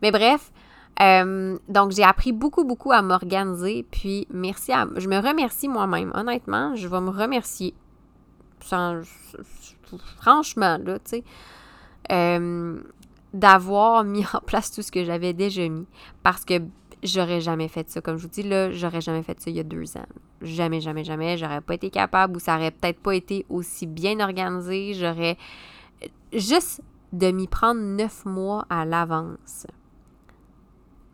[0.02, 0.52] Mais bref,
[1.02, 3.86] euh, donc, j'ai appris beaucoup, beaucoup à m'organiser.
[3.90, 4.88] Puis, merci à.
[4.96, 6.12] Je me remercie moi-même.
[6.16, 7.74] Honnêtement, je vais me remercier.
[8.62, 9.02] Sans,
[10.02, 11.24] franchement, là, tu sais,
[12.12, 12.80] euh,
[13.34, 15.86] d'avoir mis en place tout ce que j'avais déjà mis.
[16.24, 16.62] Parce que
[17.04, 18.02] j'aurais jamais fait ça.
[18.02, 20.06] Comme je vous dis, là, j'aurais jamais fait ça il y a deux ans.
[20.42, 21.38] Jamais, jamais, jamais.
[21.38, 24.94] J'aurais pas été capable ou ça aurait peut-être pas été aussi bien organisé.
[24.94, 25.38] J'aurais
[26.34, 26.82] juste
[27.14, 29.68] de m'y prendre neuf mois à l'avance.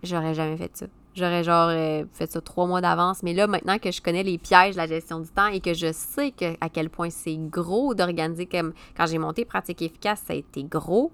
[0.03, 0.87] J'aurais jamais fait ça.
[1.13, 3.21] J'aurais genre euh, fait ça trois mois d'avance.
[3.21, 5.73] Mais là, maintenant que je connais les pièges de la gestion du temps et que
[5.73, 10.23] je sais que, à quel point c'est gros d'organiser comme quand j'ai monté Pratique Efficace,
[10.25, 11.11] ça a été gros.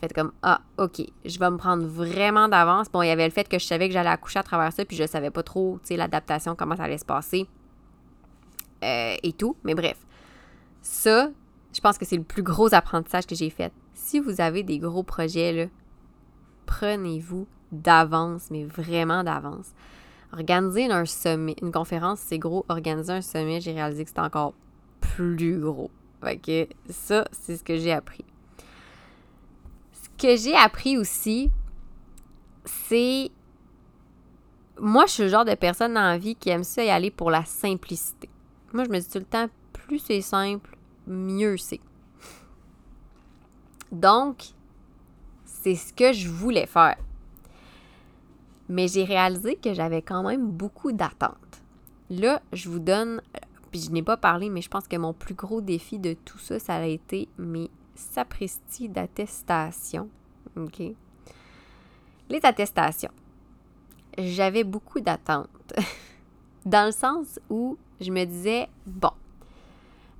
[0.00, 2.88] Fait comme Ah, OK, je vais me prendre vraiment d'avance.
[2.90, 4.84] Bon, il y avait le fait que je savais que j'allais accoucher à travers ça,
[4.84, 7.46] puis je savais pas trop, tu sais, l'adaptation, comment ça allait se passer.
[8.82, 9.56] Euh, et tout.
[9.64, 9.96] Mais bref.
[10.82, 11.30] Ça,
[11.72, 13.72] je pense que c'est le plus gros apprentissage que j'ai fait.
[13.94, 15.66] Si vous avez des gros projets, là,
[16.66, 19.72] prenez-vous d'avance, mais vraiment d'avance.
[20.32, 22.64] Organiser un sommet, une conférence, c'est gros.
[22.68, 24.54] Organiser un sommet, j'ai réalisé que c'était encore
[25.00, 25.90] plus gros.
[26.22, 28.24] Fait ça, c'est ce que j'ai appris.
[29.92, 31.50] Ce que j'ai appris aussi,
[32.64, 33.30] c'est.
[34.80, 37.10] Moi, je suis le genre de personne dans la vie qui aime ça y aller
[37.10, 38.28] pour la simplicité.
[38.72, 40.76] Moi, je me dis tout le temps, plus c'est simple,
[41.06, 41.80] mieux c'est.
[43.90, 44.44] Donc,
[45.44, 46.96] c'est ce que je voulais faire.
[48.68, 51.62] Mais j'ai réalisé que j'avais quand même beaucoup d'attentes.
[52.10, 53.22] Là, je vous donne,
[53.70, 56.38] puis je n'ai pas parlé, mais je pense que mon plus gros défi de tout
[56.38, 60.08] ça, ça a été mes sapristis d'attestation.
[60.56, 60.80] OK?
[62.28, 63.12] Les attestations.
[64.16, 65.74] J'avais beaucoup d'attentes.
[66.66, 69.12] Dans le sens où je me disais, bon,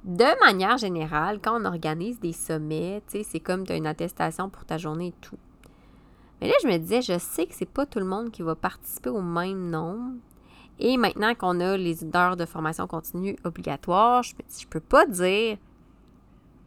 [0.04, 4.64] de manière générale, quand on organise des sommets, c'est comme tu as une attestation pour
[4.64, 5.38] ta journée et tout.
[6.40, 8.54] Mais là, je me disais, je sais que c'est pas tout le monde qui va
[8.54, 10.12] participer au même nombre.
[10.78, 15.58] Et maintenant qu'on a les heures de formation continue obligatoires, je je peux pas dire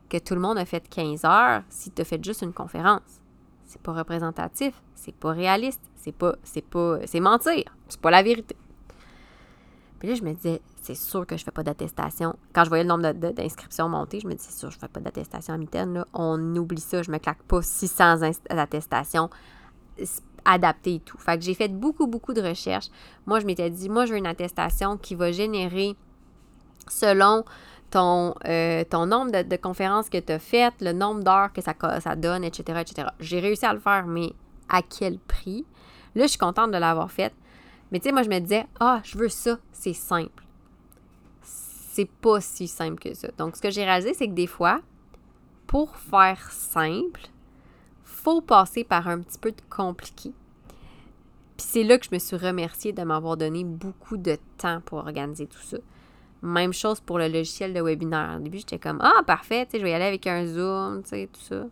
[0.10, 3.22] que tout le monde a fait 15 heures si tu as fait juste une conférence.
[3.66, 8.22] C'est pas représentatif, c'est pas réaliste, c'est pas c'est pas c'est mentir, c'est pas la
[8.22, 8.58] vérité.
[10.00, 12.36] Puis là je me disais c'est sûr que je fais pas d'attestation.
[12.54, 15.00] Quand je voyais le nombre d'inscriptions monter, je me disais c'est sûr je fais pas
[15.00, 19.30] d'attestation à mi-temps on oublie ça, je me claque pas 600 attestations
[20.46, 21.18] adaptées et tout.
[21.18, 22.90] Fait que j'ai fait beaucoup beaucoup de recherches.
[23.26, 25.96] Moi je m'étais dit moi je veux une attestation qui va générer
[26.88, 27.44] selon
[27.92, 31.74] ton, euh, ton nombre de, conférences que tu as faites, le nombre d'heures que ça,
[32.00, 33.10] ça donne, etc., etc.
[33.20, 34.34] J'ai réussi à le faire, mais
[34.70, 35.66] à quel prix?
[36.16, 37.34] Là, je suis contente de l'avoir faite.
[37.92, 40.44] Mais tu sais, moi, je me disais, ah, je veux ça, c'est simple.
[41.42, 43.28] C'est pas si simple que ça.
[43.38, 44.80] Donc, ce que j'ai réalisé, c'est que des fois,
[45.68, 47.22] pour faire simple,
[48.24, 50.32] faut passer par un petit peu de compliqué.
[51.58, 55.00] Puis c'est là que je me suis remerciée de m'avoir donné beaucoup de temps pour
[55.00, 55.78] organiser tout ça.
[56.42, 58.38] Même chose pour le logiciel de webinaire.
[58.38, 61.30] Au début, j'étais comme Ah, parfait, je vais y aller avec un Zoom, tu sais,
[61.32, 61.66] tout ça.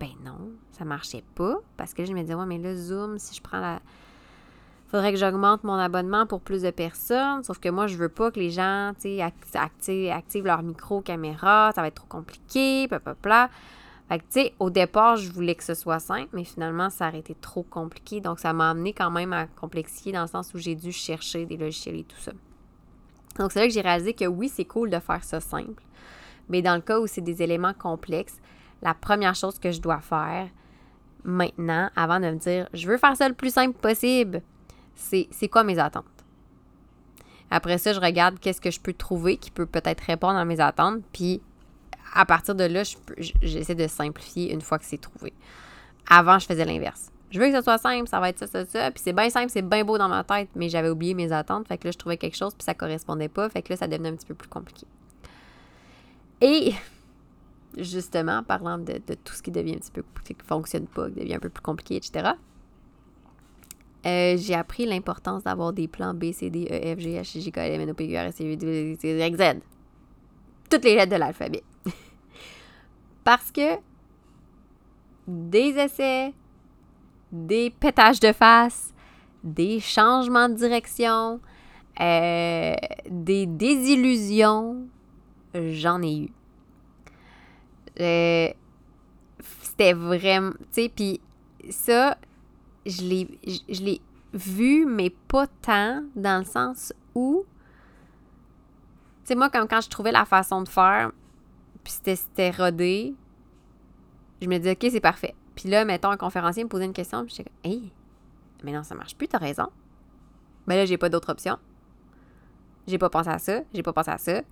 [0.00, 1.56] Ben non, ça marchait pas.
[1.76, 3.80] Parce que je me disais, ouais, mais le Zoom, si je prends la.
[4.88, 7.42] Faudrait que j'augmente mon abonnement pour plus de personnes.
[7.42, 9.20] Sauf que moi, je veux pas que les gens, tu sais,
[9.54, 11.72] activent, leur micro, caméra.
[11.74, 12.88] Ça va être trop compliqué,
[13.22, 13.50] bla,
[14.08, 17.18] Fait tu sais, au départ, je voulais que ce soit simple, mais finalement, ça aurait
[17.18, 18.20] été trop compliqué.
[18.20, 21.44] Donc, ça m'a amené quand même à complexifier dans le sens où j'ai dû chercher
[21.44, 22.32] des logiciels et tout ça.
[23.38, 25.82] Donc, c'est là que j'ai réalisé que oui, c'est cool de faire ça simple.
[26.48, 28.38] Mais dans le cas où c'est des éléments complexes,
[28.82, 30.48] la première chose que je dois faire
[31.24, 34.42] maintenant, avant de me dire je veux faire ça le plus simple possible,
[34.94, 36.04] c'est c'est quoi mes attentes?
[37.50, 40.60] Après ça, je regarde qu'est-ce que je peux trouver qui peut peut-être répondre à mes
[40.60, 41.02] attentes.
[41.12, 41.40] Puis
[42.16, 42.82] à partir de là,
[43.42, 45.32] j'essaie de simplifier une fois que c'est trouvé.
[46.08, 48.64] Avant, je faisais l'inverse je veux que ce soit simple, ça va être ça, ça,
[48.64, 48.90] ça.
[48.90, 51.66] Puis c'est bien simple, c'est bien beau dans ma tête, mais j'avais oublié mes attentes.
[51.68, 53.48] Fait que là, je trouvais quelque chose, puis ça correspondait pas.
[53.48, 54.86] Fait que là, ça devenait un petit peu plus compliqué.
[56.40, 56.72] Et
[57.76, 61.34] justement, parlant de, tout ce qui devient un petit peu qui fonctionne pas, qui devient
[61.34, 62.30] un peu plus compliqué, etc.
[64.06, 67.50] Euh, j'ai appris l'importance d'avoir des plans B, C, D, E, F, G, H, J,
[67.50, 69.60] K, L, M, N, O, P, Q, R, S, T, U, W, X, Z.
[70.70, 71.62] Toutes les lettres de l'alphabet.
[73.26, 73.80] Parce que
[75.26, 76.32] des essais,
[77.32, 78.94] des pétages de face,
[79.42, 81.40] des changements de direction,
[82.00, 82.76] euh,
[83.10, 84.86] des désillusions,
[85.56, 86.28] j'en ai eu.
[87.98, 88.48] Euh,
[89.60, 91.20] c'était vraiment, tu sais, puis
[91.68, 92.16] ça,
[92.86, 94.00] je l'ai,
[94.34, 97.44] vu, mais pas tant, dans le sens où,
[99.24, 101.10] tu sais, moi, comme quand je trouvais la façon de faire,
[101.86, 103.14] puis c'était, rodé,
[104.42, 105.36] je me disais, OK, c'est parfait.
[105.54, 107.92] Puis là, mettons, un conférencier me posait une question, puis j'étais comme, hey,
[108.64, 109.68] mais non, ça marche plus, t'as raison.
[110.66, 111.58] Mais là, j'ai pas d'autre option.
[112.88, 114.42] J'ai pas pensé à ça, j'ai pas pensé à ça.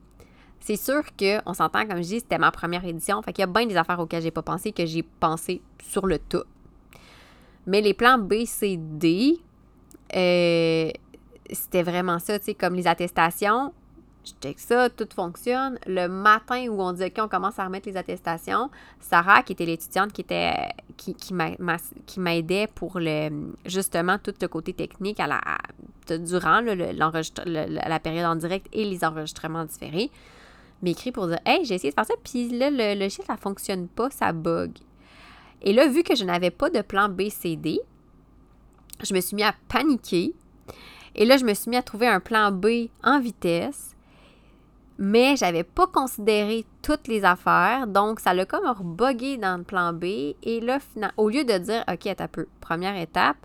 [0.60, 3.20] C'est sûr qu'on s'entend, comme je dis, c'était ma première édition.
[3.22, 6.06] Fait qu'il y a bien des affaires auxquelles j'ai pas pensé que j'ai pensé sur
[6.06, 6.44] le tout.
[7.66, 9.40] Mais les plans B, C, D,
[10.14, 10.90] euh,
[11.50, 13.72] c'était vraiment ça, tu sais, comme les attestations
[14.24, 15.78] je check ça, tout fonctionne.
[15.86, 19.66] Le matin où on dit OK, on commence à remettre les attestations, Sarah, qui était
[19.66, 25.40] l'étudiante qui était qui, qui m'aidait pour le justement tout le côté technique à la,
[26.18, 30.10] durant la période en direct et les enregistrements différés,
[30.82, 33.88] m'écrit pour dire Hey, j'ai essayé de faire ça, puis là, le, le ça fonctionne
[33.88, 34.72] pas, ça bug.
[35.62, 37.80] Et là, vu que je n'avais pas de plan B, C, D,
[39.02, 40.34] je me suis mis à paniquer.
[41.14, 43.93] Et là, je me suis mis à trouver un plan B en vitesse
[44.98, 49.92] mais j'avais pas considéré toutes les affaires, donc ça l'a comme rebogué dans le plan
[49.92, 50.04] B.
[50.42, 50.78] Et là,
[51.16, 53.36] au lieu de dire, OK, à peu, première étape,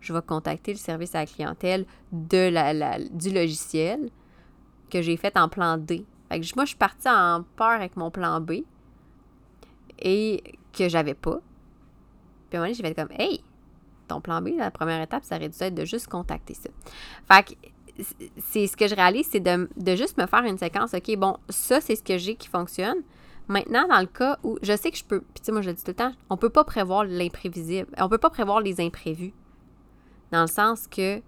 [0.00, 4.10] je vais contacter le service à la clientèle de la, du logiciel
[4.90, 6.04] que j'ai fait en plan D.
[6.28, 8.62] Fait que moi, je suis partie en peur avec mon plan B
[9.98, 11.40] et que j'avais pas.
[12.48, 13.42] Puis à un moment j'ai fait comme, hey,
[14.08, 16.70] ton plan B, la première étape, ça aurait dû être de juste contacter ça.
[17.28, 17.54] Fait que
[18.38, 20.94] c'est ce que je réalise, c'est de, juste me faire une séquence.
[20.94, 22.98] OK, bon, ça, c'est ce que j'ai qui fonctionne.
[23.48, 25.68] Maintenant, dans le cas où je sais que je peux, puis tu sais, moi, je
[25.68, 27.88] le dis tout le temps, on peut pas prévoir l'imprévisible.
[27.98, 29.32] On peut pas prévoir les imprévus.
[30.32, 31.22] Dans le sens que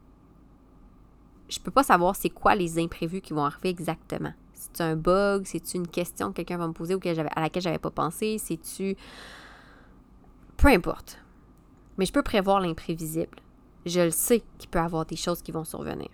[1.48, 4.32] je peux pas savoir c'est quoi les imprévus qui vont arriver exactement.
[4.52, 7.78] C'est un bug, c'est une question que quelqu'un va me poser ou à laquelle j'avais
[7.78, 8.96] pas pensé, c'est-tu
[10.56, 11.18] peu importe.
[11.96, 13.38] Mais je peux prévoir l'imprévisible.
[13.86, 16.08] Je le sais qu'il peut y avoir des choses qui vont survenir.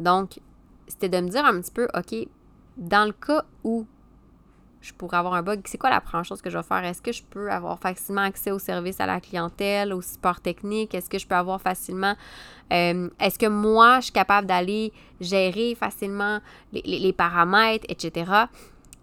[0.00, 0.40] Donc,
[0.86, 2.28] c'était de me dire un petit peu, OK,
[2.76, 3.86] dans le cas où
[4.84, 6.84] je pourrais avoir un bug, c'est quoi la première chose que je vais faire?
[6.84, 10.94] Est-ce que je peux avoir facilement accès au service à la clientèle, au support technique?
[10.94, 12.14] Est-ce que je peux avoir facilement...
[12.70, 16.40] Euh, est-ce que moi, je suis capable d'aller gérer facilement
[16.72, 18.30] les, paramètres, etc.?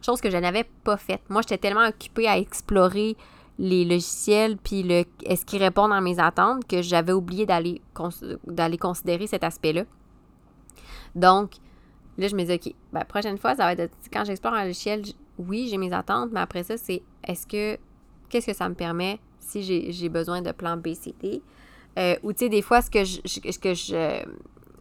[0.05, 1.21] Chose que je n'avais pas faite.
[1.29, 3.17] Moi, j'étais tellement occupée à explorer
[3.57, 7.81] les logiciels, puis le, est-ce qu'ils répondent à mes attentes, que j'avais oublié d'aller,
[8.45, 9.85] d'aller considérer cet aspect-là.
[11.15, 11.53] Donc,
[12.17, 15.03] là, je me dis, OK, ben, prochaine fois, ça va être quand j'explore un logiciel,
[15.37, 17.77] oui, j'ai mes attentes, mais après ça, c'est est-ce que,
[18.29, 21.41] qu'est-ce que ça me permet si j'ai besoin de plan BCD?
[21.99, 24.23] Euh, ou, tu sais, des fois, ce que ce que je,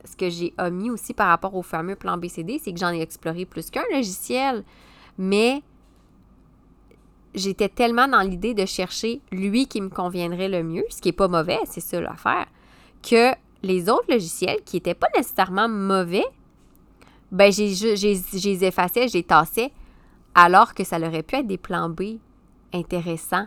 [0.04, 3.00] ce que j'ai omis aussi par rapport au fameux plan BCD, c'est que j'en ai
[3.00, 4.64] exploré plus qu'un logiciel,
[5.18, 5.62] mais
[7.34, 11.12] j'étais tellement dans l'idée de chercher lui qui me conviendrait le mieux, ce qui n'est
[11.12, 12.46] pas mauvais, c'est ça l'affaire,
[13.02, 13.32] que
[13.62, 16.24] les autres logiciels qui n'étaient pas nécessairement mauvais,
[17.32, 19.72] ben j'ai, j'ai, j'ai les effaçais, les tassais,
[20.34, 22.18] alors que ça aurait pu être des plans B
[22.72, 23.46] intéressants.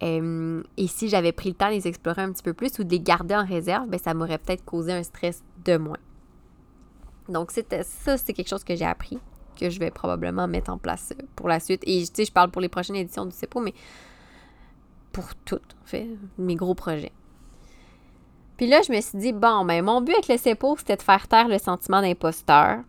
[0.00, 2.90] Et si j'avais pris le temps de les explorer un petit peu plus ou de
[2.90, 5.98] les garder en réserve, ben, ça m'aurait peut-être causé un stress de moins.
[7.28, 9.18] Donc, ça, c'est quelque chose que j'ai appris,
[9.58, 11.82] que je vais probablement mettre en place pour la suite.
[11.86, 13.72] Et tu sais, je parle pour les prochaines éditions du CEPO, mais
[15.10, 17.12] pour toutes, en fait, mes gros projets.
[18.56, 21.02] Puis là, je me suis dit, bon, ben, mon but avec le CEPO, c'était de
[21.02, 22.80] faire taire le sentiment d'imposteur.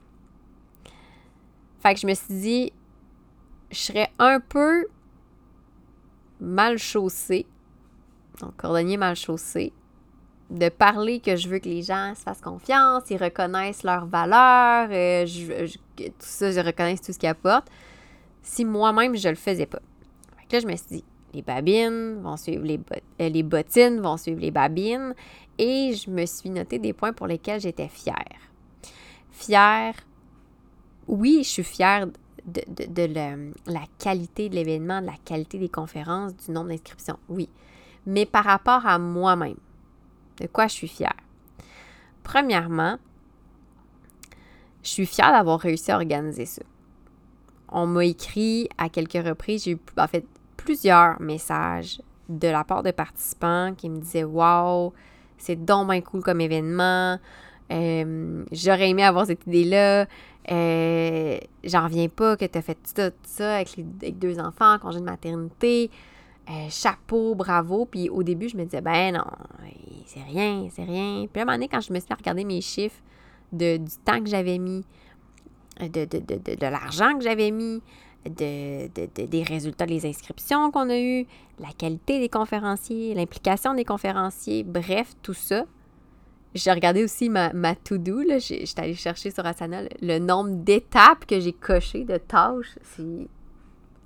[1.80, 2.74] Fait que je me suis dit,
[3.72, 4.88] je serais un peu
[6.40, 7.46] mal chaussée,
[8.42, 9.74] donc cordonnier mal chaussé,
[10.50, 14.90] de parler que je veux que les gens se fassent confiance, ils reconnaissent leurs valeurs,
[14.92, 15.26] euh,
[15.98, 17.70] tout ça, je reconnais tout ce qu'ils apportent,
[18.42, 19.80] si moi-même je le faisais pas.
[20.38, 21.04] Fait que là, je me suis dit,
[21.34, 22.80] les babines vont suivre les,
[23.20, 25.14] euh, les bottines, vont suivre les babines,
[25.58, 28.40] et je me suis noté des points pour lesquels j'étais fière.
[29.32, 29.96] Fière,
[31.08, 32.08] oui, je suis fière
[32.46, 37.50] de, la qualité de l'événement, de la qualité des conférences, du nombre d'inscriptions, oui.
[38.06, 39.58] Mais par rapport à moi-même,
[40.40, 41.16] de quoi je suis fière?
[42.24, 42.98] Premièrement,
[44.84, 46.62] je suis fière d'avoir réussi à organiser ça.
[47.70, 50.26] On m'a écrit à quelques reprises, j'ai eu en fait
[50.58, 54.94] plusieurs messages de la part de participants qui me disaient Waouh,
[55.38, 57.20] c'est donc bien cool comme événement.
[57.72, 60.08] Euh, j'aurais aimé avoir cette idée-là.
[60.52, 64.78] Euh, j'en reviens pas que tu as fait tout ça, ça avec, les, deux enfants,
[64.80, 65.90] congé de maternité.
[66.50, 67.86] Euh, chapeau, bravo.
[67.86, 69.26] Puis au début, je me disais, ben non,
[70.06, 71.26] c'est rien, c'est rien.
[71.32, 73.02] Puis à un moment donné, quand je me suis fait regarder mes chiffres
[73.52, 74.86] de, du temps que j'avais mis,
[75.80, 77.82] de, de, de, de l'argent que j'avais mis,
[78.26, 78.88] de,
[79.26, 81.26] des résultats des inscriptions qu'on a eues,
[81.60, 85.66] la qualité des conférenciers, l'implication des conférenciers, bref, tout ça,
[86.56, 88.24] j'ai regardé aussi ma, ma to-do.
[88.40, 92.80] J'étais allée chercher sur Asana le, nombre d'étapes que j'ai cochées, de tâches.
[92.84, 93.28] C'est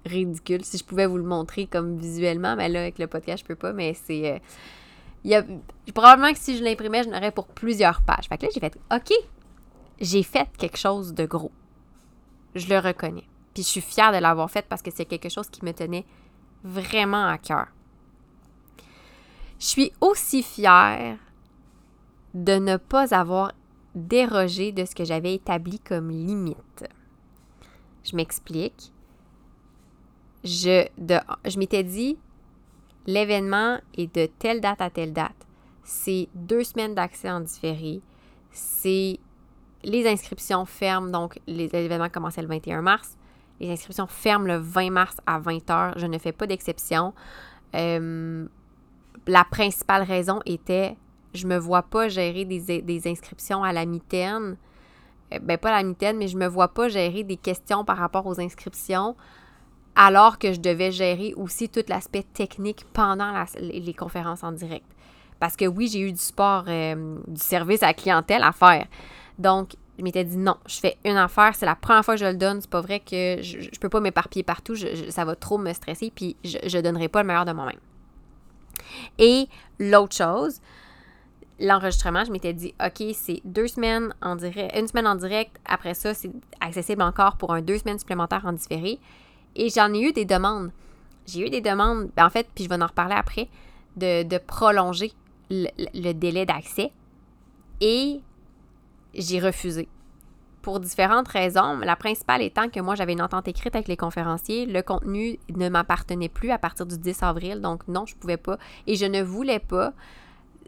[0.05, 0.65] ridicule.
[0.65, 3.55] Si je pouvais vous le montrer comme visuellement, mais là, avec le podcast, je peux
[3.55, 4.33] pas, mais c'est.
[4.33, 4.39] Euh,
[5.23, 5.43] il y a,
[5.93, 8.27] probablement que si je l'imprimais, je n'aurais pour plusieurs pages.
[8.27, 9.13] Fait que là, j'ai fait OK,
[9.99, 11.51] j'ai fait quelque chose de gros.
[12.55, 13.27] Je le reconnais.
[13.63, 16.05] Je suis fière de l'avoir fait parce que c'est quelque chose qui me tenait
[16.63, 17.67] vraiment à cœur.
[19.59, 21.17] Je suis aussi fière
[22.33, 23.51] de ne pas avoir
[23.95, 26.85] dérogé de ce que j'avais établi comme limite.
[28.03, 28.93] Je m'explique.
[30.45, 32.17] Je, je m'étais dit,
[33.07, 35.47] l'événement est de telle date à telle date.
[35.83, 37.99] C'est deux semaines d'accès en différé.
[38.51, 39.19] C'est
[39.83, 43.17] les inscriptions ferment, donc les événements commençaient le 21 mars.
[43.59, 45.93] Les inscriptions ferment le 20 mars à 20h.
[45.97, 47.13] Je ne fais pas d'exception.
[47.75, 48.47] Euh,
[49.27, 50.95] la principale raison était
[51.33, 54.57] je me vois pas gérer des, inscriptions à la mitaine.
[55.33, 57.97] Euh, ben, pas à la mitaine, mais je me vois pas gérer des questions par
[57.97, 59.15] rapport aux inscriptions
[59.95, 64.85] alors que je devais gérer aussi tout l'aspect technique pendant les, conférences en direct.
[65.39, 68.87] Parce que oui, j'ai eu du sport, euh, du service à la clientèle à faire.
[69.37, 72.25] Donc, je m'étais dit non, je fais une affaire, c'est la première fois que je
[72.25, 74.75] le donne, c'est pas vrai que je, peux pas m'éparpiller partout,
[75.09, 77.79] ça va trop me stresser, puis je, je donnerai pas le meilleur de moi-même.
[79.17, 79.47] Et
[79.77, 80.61] l'autre chose,
[81.59, 85.57] l'enregistrement, je m'étais dit, OK, c'est deux semaines en direct, une semaine en direct.
[85.65, 86.31] Après ça, c'est
[86.61, 88.99] accessible encore pour un deux semaines supplémentaires en différé.
[89.55, 90.71] Et j'en ai eu des demandes.
[91.25, 93.49] J'ai eu des demandes, ben, en fait, puis je vais en reparler après,
[93.97, 95.11] de, prolonger
[95.49, 96.91] le, délai d'accès.
[97.81, 98.21] Et
[99.13, 99.87] j'ai refusé.
[100.61, 101.77] Pour différentes raisons.
[101.77, 104.65] La principale étant que moi, j'avais une entente écrite avec les conférenciers.
[104.65, 107.61] Le contenu ne m'appartenait plus à partir du 10 avril.
[107.61, 108.57] Donc, non, je pouvais pas.
[108.85, 109.93] Et je ne voulais pas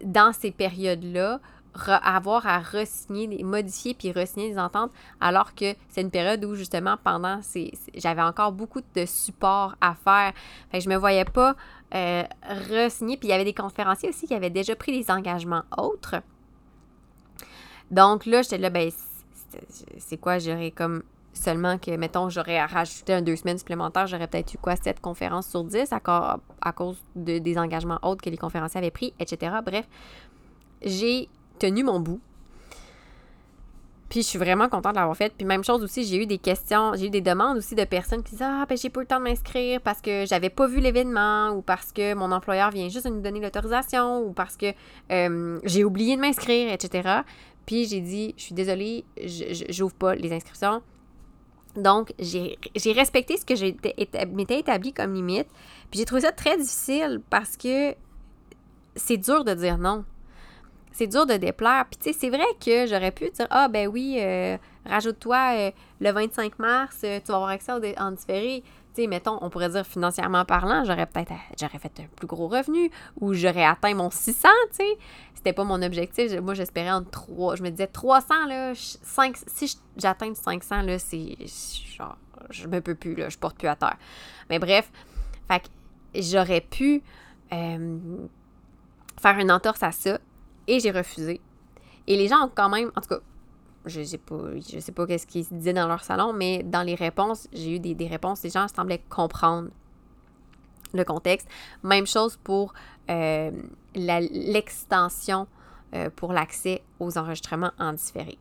[0.02, 1.42] dans ces périodes-là
[1.74, 6.98] avoir à re-signer, modifier puis re-signer des ententes, alors que c'est une période où justement
[7.02, 7.39] pendant,
[7.96, 10.34] j'avais encore beaucoup de support à faire.
[10.72, 11.56] Fait que je me voyais pas
[11.94, 13.18] euh, re-signer.
[13.18, 16.16] Puis il y avait des conférenciers aussi qui avaient déjà pris des engagements autres.
[17.92, 18.89] Donc là, j'étais là, ben,
[19.98, 24.54] c'est quoi, j'aurais comme seulement que, mettons, j'aurais rajouté un deux semaines supplémentaires, j'aurais peut-être
[24.54, 28.38] eu quoi, sept conférences sur dix à, à cause de, des engagements autres que les
[28.38, 29.54] conférenciers avaient pris, etc.
[29.66, 29.88] Bref,
[30.82, 31.30] j'ai
[31.60, 32.20] tenu mon bout.
[34.10, 35.32] Puis je suis vraiment contente de l'avoir fait.
[35.38, 38.22] Puis même chose aussi, j'ai eu des questions, j'ai eu des demandes aussi de personnes
[38.24, 40.68] qui disaient Ah, ben j'ai pas eu le temps de m'inscrire parce que j'avais pas
[40.68, 44.58] vu l'événement ou parce que mon employeur vient juste de nous donner l'autorisation ou parce
[44.58, 44.74] que
[45.14, 47.22] euh, j'ai oublié de m'inscrire, etc.
[47.72, 49.05] Puis j'ai dit Je suis désolée,
[49.69, 50.82] j'ouvre pas les inscriptions.
[51.78, 52.57] Donc, j'ai
[52.91, 55.47] respecté ce que m'étais établi comme limite.
[55.89, 57.95] Puis j'ai trouvé ça très difficile parce que
[58.97, 60.03] c'est dur de dire non
[60.91, 61.86] c'est dur de déplaire.
[61.89, 65.72] Puis, tu sais, c'est vrai que j'aurais pu dire Ah, ben oui, euh, rajoute-toi euh,
[65.99, 68.63] le 25 mars, euh, tu vas avoir accès en différé.
[68.93, 72.49] Tu sais, mettons, on pourrait dire financièrement parlant, j'aurais peut-être j'aurais fait un plus gros
[72.49, 72.91] revenu
[73.22, 74.97] ou j'aurais atteint mon 600, tu sais.
[75.42, 76.32] C'était pas mon objectif.
[76.39, 77.56] Moi, j'espérais en 3.
[77.56, 82.16] Je me disais 300, là, 5, si j'atteins 500, là, c'est genre,
[82.52, 83.98] je me peux plus, là, je porte plus à terre.
[84.52, 84.92] Mais bref,
[85.48, 87.02] fait que j'aurais pu
[87.50, 90.20] faire une entorse à ça
[90.68, 91.42] et j'ai refusé.
[92.06, 93.20] Et les gens ont quand même, en tout cas,
[93.86, 96.96] je sais pas, je sais pas qu'est-ce qu'ils disaient dans leur salon, mais dans les
[96.96, 99.70] réponses, j'ai eu des, réponses, les gens semblaient comprendre
[100.94, 101.48] le contexte.
[101.84, 102.74] Même chose pour
[103.12, 103.51] euh,
[103.95, 105.47] l'extension
[105.93, 108.38] euh, pour l'accès aux enregistrements en différé.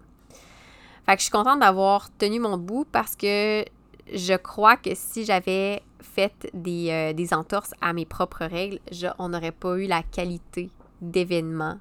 [1.07, 3.65] Fait je suis contente d'avoir tenu mon bout parce que
[4.13, 8.79] je crois que si j'avais fait des, euh, entorses à mes propres règles,
[9.19, 11.79] on n'aurait pas eu la qualité d'événement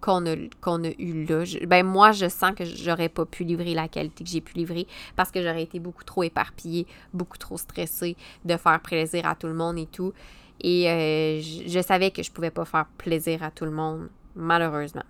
[0.00, 1.44] qu'on a, qu'on a eu là.
[1.66, 4.86] ben moi, je sens que j'aurais pas pu livrer la qualité que j'ai pu livrer
[5.16, 9.46] parce que j'aurais été beaucoup trop éparpillée, beaucoup trop stressée de faire plaisir à tout
[9.46, 10.12] le monde et tout.
[10.60, 15.04] Et euh, je, savais que je pouvais pas faire plaisir à tout le monde, malheureusement.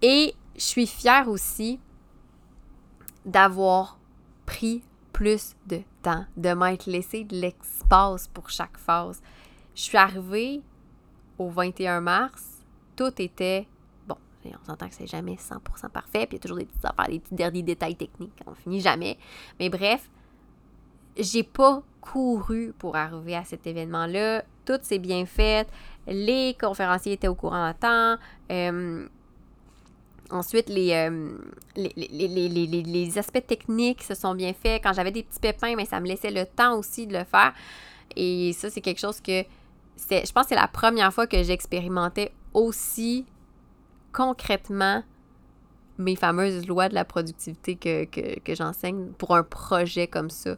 [0.00, 1.78] Et je suis fière aussi
[3.24, 3.98] d'avoir
[4.46, 4.82] pris
[5.12, 9.22] plus de temps, de m'être laissé de l'espace pour chaque phase.
[9.74, 10.62] Je suis arrivée
[11.38, 12.52] au 21 mars
[12.96, 13.66] tout était
[14.06, 14.16] bon.
[14.44, 17.34] On s'entend que c'est jamais 100% parfait, puis il y a toujours des affaires, petits
[17.34, 19.18] derniers détails techniques, on finit jamais.
[19.58, 20.10] Mais bref,
[21.16, 24.44] j'ai pas couru pour arriver à cet événement-là.
[24.64, 25.68] Tout s'est bien fait.
[26.06, 28.16] Les conférenciers étaient au courant à temps.
[28.50, 29.06] Euh,
[30.30, 31.38] ensuite, euh,
[31.76, 34.82] les, les, aspects techniques se sont bien faits.
[34.82, 37.52] Quand j'avais des petits pépins, mais ça me laissait le temps aussi de le faire.
[38.16, 39.44] Et ça, c'est quelque chose que
[40.10, 43.26] je pense que c'est la première fois que j'expérimentais aussi
[44.12, 45.02] concrètement
[45.98, 50.56] mes fameuses lois de la productivité que, j'enseigne pour un projet comme ça.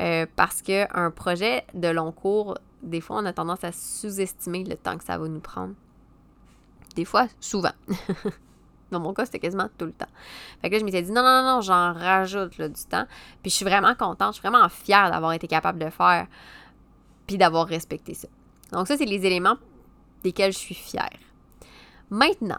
[0.00, 4.76] Euh, parce qu'un projet de long cours, des fois, on a tendance à sous-estimer le
[4.76, 5.74] temps que ça va nous prendre.
[6.96, 7.72] Des fois, souvent.
[8.90, 10.08] Dans mon cas, c'était quasiment tout le temps.
[10.60, 13.06] Fait que là, je m'étais dit, non, non, non, j'en rajoute du temps.
[13.42, 16.26] Puis je suis vraiment contente, je suis vraiment fière d'avoir été capable de faire,
[17.26, 18.28] puis d'avoir respecté ça.
[18.72, 19.56] Donc ça, c'est les éléments
[20.22, 21.18] desquels je suis fière.
[22.10, 22.58] Maintenant,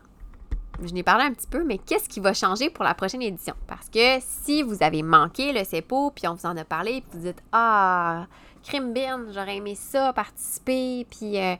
[0.83, 3.55] je n'ai parlé un petit peu, mais qu'est-ce qui va changer pour la prochaine édition?
[3.67, 7.19] Parce que si vous avez manqué le CEPO, puis on vous en a parlé, puis
[7.19, 8.27] vous dites Ah,
[8.63, 8.93] crime
[9.33, 11.55] j'aurais aimé ça, participer, puis euh,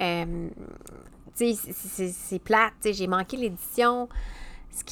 [0.00, 0.48] euh,
[1.34, 4.08] c'est plate, j'ai manqué l'édition.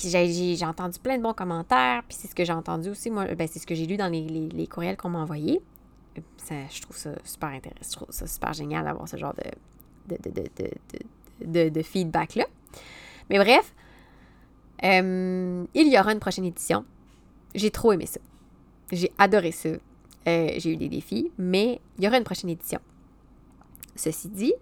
[0.02, 3.46] J'ai entendu plein de bons commentaires, puis c'est ce que j'ai entendu aussi, moi, ben,
[3.46, 5.60] c'est ce que j'ai lu dans les, courriels qu'on m'a envoyés
[6.70, 7.80] je trouve ça super intéressant.
[7.82, 9.34] Je trouve ça super génial d'avoir ce genre
[10.08, 12.44] de, de, feedback-là.
[13.30, 13.74] Mais bref,
[14.84, 16.84] euh, il y aura une prochaine édition.
[17.54, 18.20] J'ai trop aimé ça.
[18.92, 19.70] J'ai adoré ça.
[20.26, 22.80] Euh, j'ai eu des défis, mais il y aura une prochaine édition.
[23.96, 24.54] Ceci dit,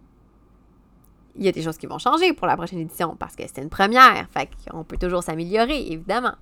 [1.36, 3.62] il y a des choses qui vont changer pour la prochaine édition parce que c'est
[3.62, 4.28] une première.
[4.30, 6.34] Fait qu'on peut toujours s'améliorer, évidemment.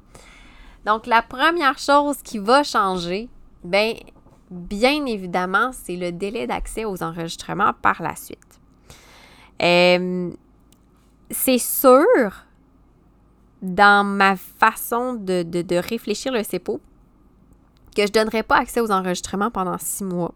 [0.85, 3.29] Donc, la première chose qui va changer,
[3.62, 3.95] ben,
[4.51, 8.39] bien évidemment, c'est le délai d'accès aux enregistrements par la suite.
[9.62, 10.31] Euh,
[11.31, 12.45] c'est sûr,
[13.62, 16.81] dans ma façon de, réfléchir le CEPO,
[17.97, 20.35] que je ne donnerai pas accès aux enregistrements pendant six mois.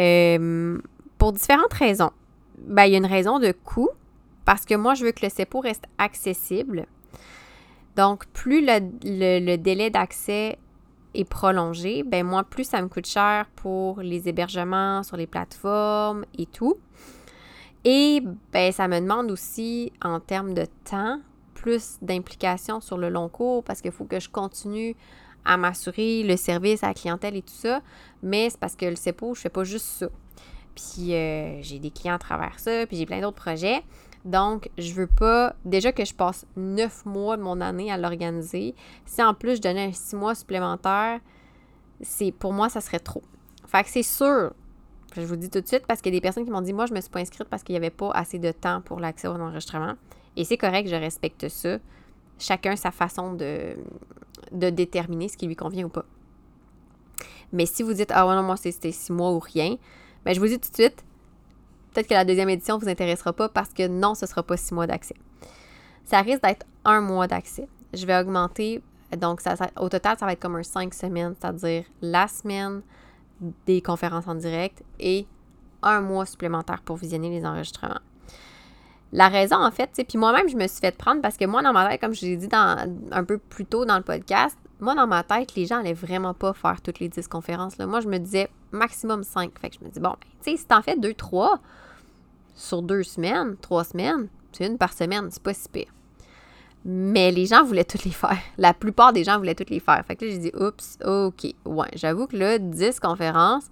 [0.00, 0.78] Euh,
[1.18, 2.10] pour différentes raisons.
[2.58, 3.90] Ben, il y a une raison de coût,
[4.44, 6.86] parce que moi, je veux que le CEPO reste accessible.
[7.96, 10.58] Donc, plus le délai d'accès
[11.14, 16.24] est prolongé, ben moi, plus ça me coûte cher pour les hébergements sur les plateformes
[16.38, 16.76] et tout.
[17.88, 18.20] Et
[18.52, 21.20] ben, ça me demande aussi, en termes de temps,
[21.54, 24.96] plus d'implication sur le long cours parce qu'il faut que je continue
[25.44, 27.80] à m'assurer le service à la clientèle et tout ça.
[28.24, 30.08] Mais c'est parce que le CEPO, je fais pas juste ça.
[30.74, 33.84] Puis euh, j'ai des clients à travers ça, puis j'ai plein d'autres projets.
[34.24, 38.74] Donc, je veux pas, déjà que je passe neuf mois de mon année à l'organiser,
[39.04, 41.20] si en plus je donnais six mois supplémentaire,
[42.00, 43.22] c'est pour moi, ça serait trop.
[43.68, 44.52] Fait que c'est sûr,
[45.14, 46.72] je vous dis tout de suite, parce qu'il y a des personnes qui m'ont dit,
[46.72, 49.00] moi, je me suis pas inscrite parce qu'il n'y avait pas assez de temps pour
[49.00, 49.94] l'accès au enregistrement.
[50.36, 51.78] Et c'est correct, je respecte ça.
[52.38, 53.76] Chacun sa façon de,
[54.52, 56.04] de déterminer ce qui lui convient ou pas.
[57.52, 59.76] Mais si vous dites, ah ouais, non, moi, c'était six mois ou rien,
[60.24, 61.04] ben, je vous dis tout de suite,
[61.96, 64.42] Peut-être que la deuxième édition ne vous intéressera pas parce que non, ce ne sera
[64.42, 65.14] pas six mois d'accès.
[66.04, 67.68] Ça risque d'être un mois d'accès.
[67.94, 68.82] Je vais augmenter,
[69.16, 69.40] donc
[69.80, 72.82] au total, ça va être comme un cinq semaines, c'est-à-dire la semaine
[73.66, 75.26] des conférences en direct et
[75.82, 78.00] un mois supplémentaire pour visionner les enregistrements.
[79.12, 81.72] La raison, en fait, puis moi-même, je me suis fait prendre parce que moi, dans
[81.72, 84.94] ma tête, comme je l'ai dit dans, un peu plus tôt dans le podcast, moi,
[84.94, 87.78] dans ma tête, les gens n'allaient vraiment pas faire toutes les 10 conférences.
[87.78, 89.58] Moi, je me disais maximum 5.
[89.58, 91.60] Fait que je me dis, bon, ben, tu sais, si t'en fais 2, 3,
[92.56, 95.92] sur deux semaines, trois semaines, c'est une par semaine, c'est pas si pire.
[96.88, 98.38] Mais les gens voulaient toutes les faire.
[98.58, 100.04] La plupart des gens voulaient toutes les faire.
[100.06, 101.52] Fait que là, j'ai dit, oups, OK.
[101.64, 103.64] Ouais, j'avoue que là, 10 conférences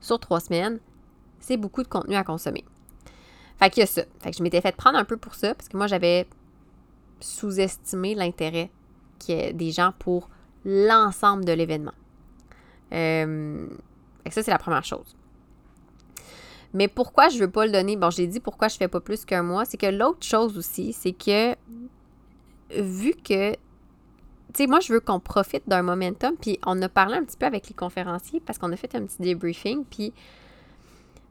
[0.00, 0.80] sur trois semaines,
[1.40, 2.64] c'est beaucoup de contenu à consommer.
[3.58, 4.02] Fait qu'il y a ça.
[4.20, 6.26] Fait que je m'étais fait prendre un peu pour ça, parce que moi, j'avais
[7.20, 8.70] sous-estimé l'intérêt
[9.28, 10.30] des gens pour
[10.64, 11.94] l'ensemble de l'événement.
[12.92, 13.66] Euh,
[14.30, 15.16] ça, c'est la première chose.
[16.72, 17.96] Mais pourquoi je veux pas le donner?
[17.96, 19.64] Bon, j'ai dit pourquoi je fais pas plus qu'un mois.
[19.64, 21.54] C'est que l'autre chose aussi, c'est que
[22.80, 23.58] vu que, tu
[24.54, 26.36] sais, moi, je veux qu'on profite d'un momentum.
[26.40, 29.04] Puis on a parlé un petit peu avec les conférenciers parce qu'on a fait un
[29.04, 29.84] petit débriefing.
[29.84, 30.12] Puis,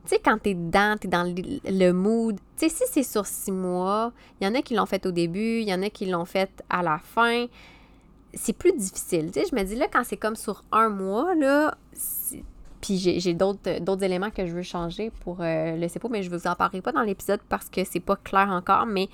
[0.03, 2.37] tu sais, quand t'es dedans, t'es dans le, mood.
[2.57, 5.11] Tu sais, si c'est sur six mois, il y en a qui l'ont fait au
[5.11, 7.45] début, il y en a qui l'ont fait à la fin.
[8.33, 9.31] C'est plus difficile.
[9.31, 11.77] Tu sais, je me dis là, quand c'est comme sur un mois, là,
[12.83, 16.37] puis j'ai d'autres éléments que je veux changer pour euh, le CEPO, mais je ne
[16.37, 19.07] vous en parlerai pas dans l'épisode parce que c'est pas clair encore, mais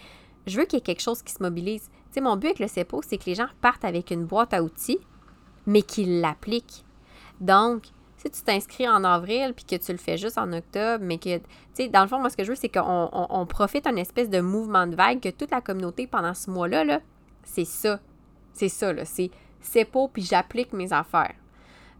[0.47, 1.87] je veux qu'il y ait quelque chose qui se mobilise.
[2.21, 4.99] Mon but avec le CEPO, c'est que les gens partent avec une boîte à outils,
[5.65, 6.85] mais qu'ils l'appliquent.
[7.39, 7.83] Donc,
[8.17, 11.37] si tu t'inscris en avril puis que tu le fais juste en octobre, mais que,
[11.37, 11.43] tu
[11.73, 14.41] sais, dans le fond, moi, ce que je veux, c'est qu'on profite d'un espèce de
[14.41, 17.01] mouvement de vague, que toute la communauté, pendant ce mois-là, -là,
[17.43, 17.99] c'est ça.
[18.53, 19.05] C'est ça, là.
[19.05, 21.35] C'est CEPO, puis j'applique mes affaires.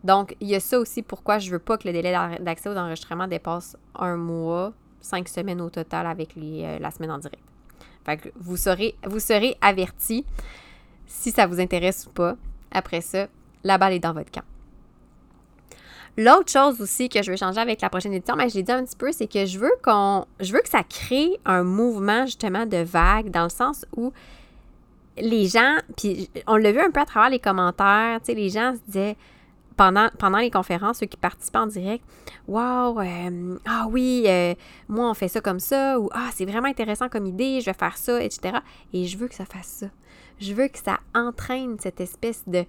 [0.03, 2.78] Donc, il y a ça aussi pourquoi je veux pas que le délai d'accès aux
[2.78, 7.43] enregistrements dépasse un mois, cinq semaines au total avec euh, la semaine en direct.
[8.39, 9.20] Vous serez, vous
[9.62, 10.26] avertis
[11.05, 12.36] si ça vous intéresse ou pas.
[12.72, 13.28] Après ça,
[13.64, 14.43] la balle est dans votre camp.
[16.18, 18.72] L'autre chose aussi que je veux changer avec la prochaine édition, mais je l'ai dit
[18.72, 20.26] un petit peu, c'est que je veux qu'on.
[20.39, 24.12] Je veux que ça crée un mouvement justement de vague dans le sens où
[25.18, 28.49] les gens, puis on l'a vu un peu à travers les commentaires, tu sais, les
[28.49, 29.18] gens se disaient
[29.80, 32.04] pendant, les conférences, ceux qui participent en direct,
[32.48, 33.00] Waouh,
[33.66, 34.54] ah oui, euh,
[34.90, 37.78] moi on fait ça comme ça, ou Ah, c'est vraiment intéressant comme idée, je vais
[37.78, 38.58] faire ça, etc.
[38.92, 39.88] Et je veux que ça fasse ça.
[40.40, 42.66] Je veux que ça entraîne cette espèce de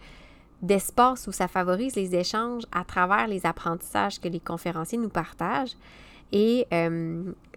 [0.62, 5.76] d'espace où ça favorise les échanges à travers les apprentissages que les conférenciers nous partagent
[6.32, 6.66] et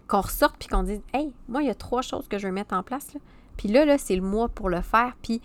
[0.08, 2.52] qu'on ressorte puis qu'on dise Hey, moi, il y a trois choses que je veux
[2.52, 3.12] mettre en place.
[3.12, 3.20] Là.
[3.56, 5.12] Puis là, là c'est le mois pour le faire.
[5.22, 5.42] Puis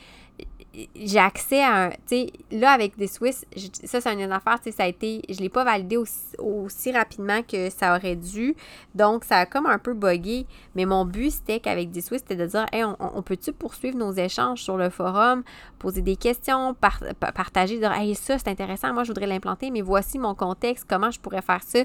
[0.96, 1.90] j'ai accès à un.
[1.90, 3.46] Tu sais, là, avec des Swiss,
[3.84, 5.22] ça, c'est une affaire, tu sais, ça a été.
[5.28, 8.56] Je ne l'ai pas validé aussi, rapidement que ça aurait dû.
[8.94, 10.46] Donc, ça a comme un peu buggé.
[10.76, 14.12] Mais mon but, c'était qu'avec des Swiss, c'était de dire, hey, on, peut-tu poursuivre nos
[14.12, 15.44] échanges sur le forum,
[15.80, 16.76] poser des questions,
[17.20, 21.10] partager, dire, hey, ça, c'est intéressant, moi, je voudrais l'implanter, mais voici mon contexte, comment
[21.10, 21.80] je pourrais faire ça?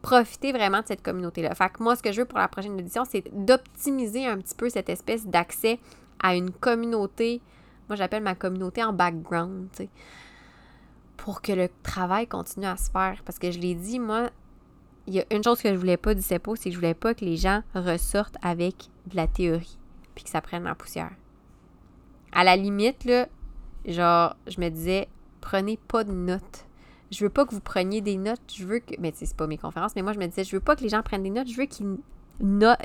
[0.00, 1.54] Profiter vraiment de cette communauté-là.
[1.54, 4.54] Fait que moi, ce que je veux pour la prochaine édition, c'est d'optimiser un petit
[4.54, 5.80] peu cette espèce d'accès
[6.22, 7.40] à une communauté
[7.88, 9.88] moi, j'appelle ma communauté en background, tu sais,
[11.16, 13.22] pour que le travail continue à se faire.
[13.24, 14.30] Parce que je l'ai dit, moi,
[15.06, 16.94] il y a une chose que je voulais pas du CEPO, c'est que je voulais
[16.94, 18.74] pas que les gens ressortent avec
[19.06, 19.78] de la théorie,
[20.14, 21.12] puis que ça prenne la poussière.
[22.32, 23.28] À la limite, là,
[23.86, 25.08] genre, je me disais,
[25.40, 26.66] prenez pas de notes.
[27.10, 28.94] Je veux pas que vous preniez des notes, je veux que.
[28.98, 30.88] Mais c'est pas mes conférences, mais moi, je me disais, je veux pas que les
[30.88, 31.98] gens prennent des notes, je veux qu'ils,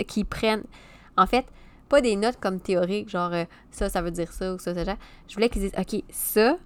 [0.07, 0.65] qu'ils prennent.
[1.17, 1.45] En fait,
[1.89, 4.85] pas des notes comme théoriques, genre euh, ça, ça veut dire ça ou ça, ça,
[4.85, 4.95] ça.
[5.27, 6.57] Je voulais qu'ils disent, OK, ça,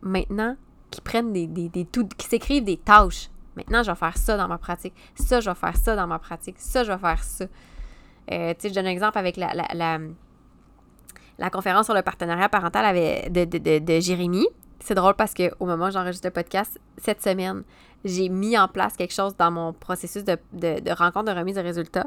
[0.00, 0.56] maintenant,
[0.90, 3.28] qu'ils prennent des, des, des tout, qu'ils s'écrivent des tâches.
[3.56, 4.94] Maintenant, je vais faire ça dans ma pratique.
[5.14, 6.56] Ça, je vais faire ça dans ma pratique.
[6.58, 7.44] Ça, je vais faire ça.
[8.30, 9.98] Euh, tu sais, je donne un exemple avec la, la,
[11.38, 14.46] la, conférence sur le partenariat parental avec, de, de, de, Jérémy.
[14.80, 17.62] C'est drôle parce qu'au moment où j'enregistre le podcast, cette semaine,
[18.04, 21.60] j'ai mis en place quelque chose dans mon processus de, de, rencontre de remise de
[21.60, 22.06] résultats.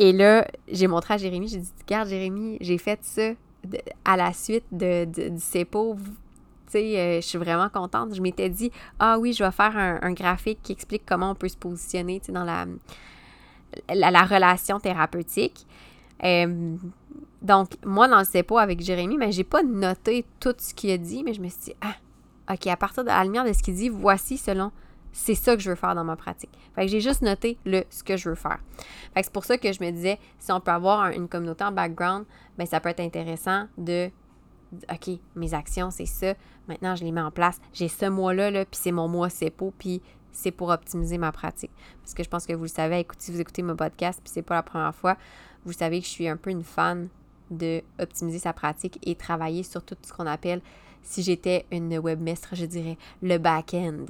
[0.00, 3.32] Et là, j'ai montré à Jérémy, j'ai dit, regarde Jérémy, j'ai fait ça
[4.02, 5.96] à la suite de, du CEPO.
[5.98, 8.14] Tu sais, euh, je suis vraiment contente.
[8.14, 11.48] Je m'étais dit, ah oui, je vais faire un, graphique qui explique comment on peut
[11.48, 12.64] se positionner dans la,
[13.94, 15.66] la, relation thérapeutique.
[16.24, 16.76] Euh,
[17.42, 20.96] donc, moi, dans le CEPO avec Jérémy, mais j'ai pas noté tout ce qu'il a
[20.96, 23.62] dit, mais je me suis dit, ah, OK, à partir de la lumière de ce
[23.62, 24.72] qu'il dit, voici selon
[25.12, 26.50] c'est ça que je veux faire dans ma pratique.
[26.74, 28.58] Fait que j'ai juste noté le ce que je veux faire.
[29.14, 31.64] Fait que c'est pour ça que je me disais, si on peut avoir une communauté
[31.64, 32.24] en background,
[32.58, 34.10] ben ça peut être intéressant de
[34.90, 36.34] OK, mes actions, c'est ça.
[36.68, 37.60] Maintenant, je les mets en place.
[37.72, 40.00] J'ai ce mois-là, là, puis c'est mon mois CEPO, puis
[40.32, 41.72] c'est pour optimiser ma pratique.
[42.02, 44.32] Parce que je pense que vous le savez, écoutez, si vous écoutez mon podcast, puis
[44.32, 45.16] c'est pas la première fois,
[45.64, 47.08] vous savez que je suis un peu une fan
[47.50, 50.62] de optimiser sa pratique et travailler sur tout ce qu'on appelle,
[51.02, 54.06] si j'étais une webmestre, je dirais le back-end.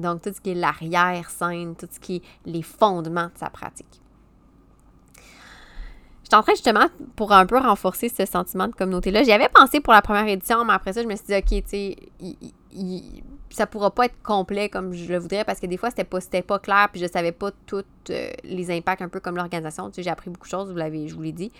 [0.00, 4.00] Donc, tout ce qui est l'arrière-scène, tout ce qui est les fondements de sa pratique.
[6.22, 6.86] Je suis en train justement,
[7.16, 10.64] pour un peu renforcer ce sentiment de communauté-là, j'y avais pensé pour la première édition,
[10.64, 11.96] mais après ça, je me suis dit, OK, tu sais,
[13.50, 16.20] ça pourra pas être complet comme je le voudrais parce que des fois, c'était pas,
[16.46, 19.88] pas clair, puis je savais pas tous euh, les impacts, un peu comme l'organisation.
[19.90, 21.50] Tu sais, j'ai appris beaucoup de choses, vous l'avez, je vous l'ai dit.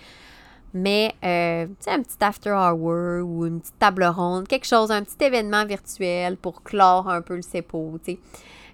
[0.73, 5.25] Mais, euh, un petit after hour ou une petite table ronde, quelque chose, un petit
[5.25, 8.19] événement virtuel pour clore un peu le CEPO, tu sais.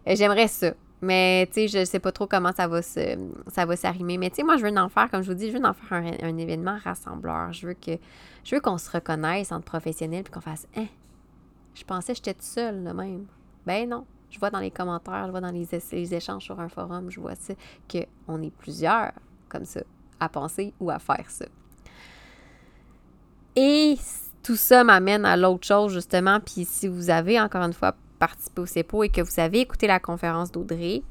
[0.09, 0.73] Euh, j'aimerais ça.
[1.03, 4.19] Mais, tu sais, je sais pas trop comment ça va ça va s'arrimer.
[4.19, 5.73] Mais, tu sais, moi, je veux en faire, comme je vous dis, je veux en
[5.73, 7.53] faire un, événement rassembleur.
[7.53, 7.93] Je veux que,
[8.45, 10.87] je veux qu'on se reconnaisse entre professionnels puis qu'on fasse, hein,
[11.75, 13.27] je pensais que j'étais toute seule, là, même.
[13.67, 14.07] Ben non.
[14.31, 17.21] Je vois dans les commentaires, je vois dans les, les échanges sur un forum, je
[17.21, 17.55] vois ça,
[17.91, 19.13] qu'on est plusieurs
[19.49, 19.81] comme ça
[20.19, 21.47] à penser ou à faire ça.
[23.57, 23.97] Et
[24.43, 26.41] tout ça m'amène à l'autre chose, justement.
[26.41, 29.87] Puis si vous avez, encore une fois, participé au CEPO et que vous avez écouté
[29.87, 31.03] la conférence d'Audrey,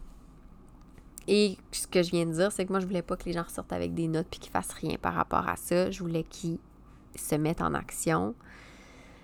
[1.27, 3.33] et ce que je viens de dire, c'est que moi, je voulais pas que les
[3.33, 5.89] gens ressortent avec des notes puis qu'ils fassent rien par rapport à ça.
[5.89, 6.59] Je voulais qu'ils
[7.15, 8.35] se mettent en action.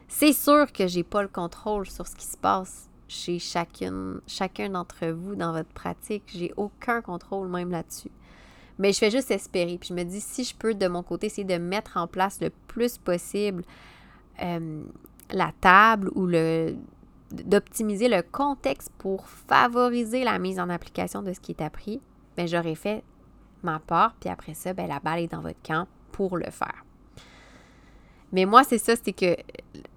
[0.08, 5.08] C'est sûr que j'ai pas le contrôle sur ce qui se passe chez chacun d'entre
[5.08, 6.24] vous dans votre pratique.
[6.34, 8.12] J'ai aucun contrôle même là-dessus.
[8.80, 9.78] Mais je fais juste espérer.
[9.78, 12.40] Puis je me dis, si je peux de mon côté essayer de mettre en place
[12.42, 13.64] le plus possible
[14.42, 14.84] euh,
[15.32, 16.30] la table ou
[17.32, 22.02] d'optimiser le contexte pour favoriser la mise en application de ce qui est appris,
[22.36, 23.04] bien, j'aurais fait
[23.64, 26.84] ma part, puis après ça, bien, la balle est dans votre camp pour le faire.
[28.32, 29.36] Mais moi, c'est ça, c'est que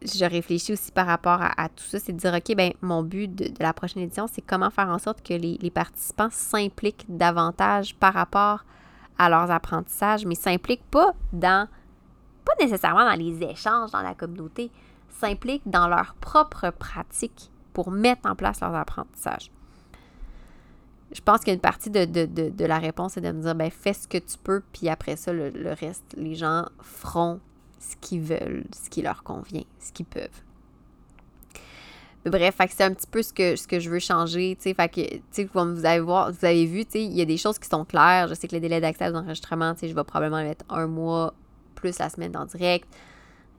[0.03, 3.33] je réfléchis aussi par rapport à, tout ça, c'est de dire, OK, ben mon but
[3.35, 8.13] de, la prochaine édition, c'est comment faire en sorte que les, participants s'impliquent davantage par
[8.13, 8.65] rapport
[9.19, 11.69] à leurs apprentissages, mais s'impliquent pas dans,
[12.45, 14.71] pas nécessairement dans les échanges dans la communauté,
[15.09, 19.51] s'impliquent dans leur propre pratique pour mettre en place leurs apprentissages.
[21.13, 24.19] Je pense qu'une partie de, la réponse, c'est de me dire, ben fais ce que
[24.19, 27.39] tu peux, puis après ça, le, le reste, les gens feront
[27.91, 30.43] ce qu'ils veulent, ce qui leur convient, ce qu'ils peuvent.
[32.27, 34.57] Bref, c'est un petit peu ce que, ce que je veux changer.
[34.59, 37.69] Fait que, comme vous avez, voir, vous avez vu, il y a des choses qui
[37.69, 38.29] sont claires.
[38.29, 41.35] Je sais que les délais d'accès aux enregistrements, je vais probablement mettre un mois
[41.75, 42.89] plus la semaine en direct.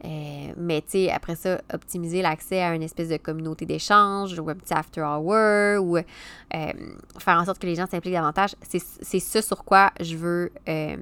[0.03, 4.73] Euh, mais après ça, optimiser l'accès à une espèce de communauté d'échange ou un petit
[4.73, 6.03] after hour ou euh,
[6.51, 8.55] faire en sorte que les gens s'impliquent davantage.
[8.61, 10.97] C'est ce sur quoi je veux euh,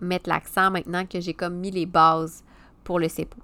[0.00, 2.44] mettre l'accent maintenant que j'ai comme mis les bases
[2.84, 3.36] pour le CEPO.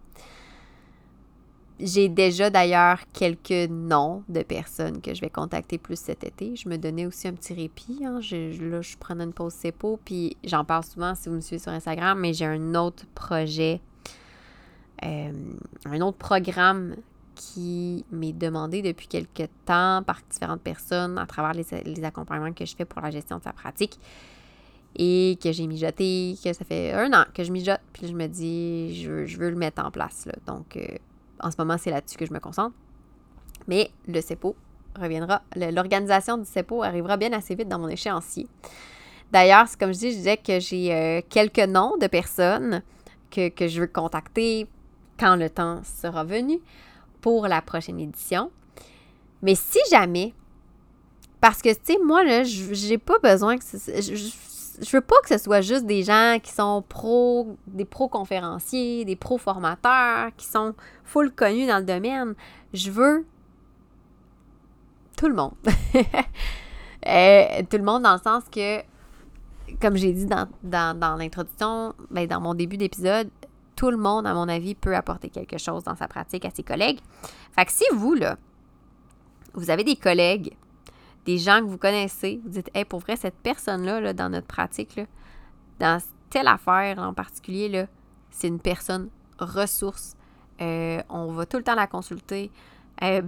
[1.82, 6.54] J'ai déjà d'ailleurs quelques noms de personnes que je vais contacter plus cet été.
[6.54, 8.04] Je me donnais aussi un petit répit.
[8.04, 8.20] Hein.
[8.20, 11.58] Je, là, je prenais une pause CEPO, puis j'en parle souvent si vous me suivez
[11.58, 13.80] sur Instagram, mais j'ai un autre projet,
[15.04, 15.32] euh,
[15.86, 16.96] un autre programme
[17.34, 22.66] qui m'est demandé depuis quelques temps par différentes personnes à travers les, les accompagnements que
[22.66, 23.98] je fais pour la gestion de sa pratique
[24.96, 28.26] et que j'ai mijoté, que ça fait un an que je mijote, puis je me
[28.26, 30.26] dis, je veux, je veux le mettre en place.
[30.26, 30.32] Là.
[30.46, 30.86] Donc, euh,
[31.40, 32.74] en ce moment, c'est là-dessus que je me concentre.
[33.68, 34.56] Mais le CEPO
[34.98, 38.48] reviendra, l'organisation du CEPO arrivera bien assez vite dans mon échéancier.
[39.30, 42.82] D'ailleurs, comme je dis, je disais que j'ai euh, quelques noms de personnes
[43.30, 44.66] que, que je veux contacter
[45.18, 46.58] quand le temps sera venu
[47.20, 48.50] pour la prochaine édition.
[49.42, 50.34] Mais si jamais,
[51.40, 53.64] parce que, tu sais, moi, là, j'ai pas besoin que
[54.90, 60.30] veux pas que ce soit juste des gens qui sont pro, des pro-conférenciers, des pro-formateurs,
[60.36, 60.74] qui sont
[61.04, 62.34] full connus dans le domaine.
[62.72, 63.26] Je veux
[65.16, 65.54] tout le monde.
[67.06, 68.82] Euh, tout le monde dans le sens que,
[69.80, 73.30] comme j'ai dit dans, l'introduction, ben, dans mon début d'épisode,
[73.74, 76.62] tout le monde, à mon avis, peut apporter quelque chose dans sa pratique à ses
[76.62, 76.98] collègues.
[77.52, 78.36] Fait que si vous, là,
[79.54, 80.54] vous avez des collègues
[81.26, 84.46] des gens que vous connaissez, vous dites, hey, pour vrai, cette personne-là, là, dans notre
[84.46, 85.00] pratique,
[85.78, 86.00] dans
[86.30, 87.86] telle affaire en particulier,
[88.30, 90.16] c'est une personne ressource.
[90.60, 92.50] Euh, on va tout le temps la consulter.
[93.02, 93.22] Euh,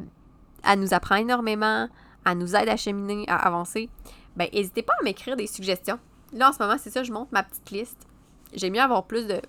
[0.65, 1.89] elle nous apprend énormément.
[2.25, 3.89] Elle nous aide à cheminer, à avancer.
[4.37, 5.99] Ben, n'hésitez pas à m'écrire des suggestions.
[6.33, 8.07] Là, en ce moment, c'est ça, je monte ma petite liste.
[8.55, 9.41] J'ai mieux avoir plus de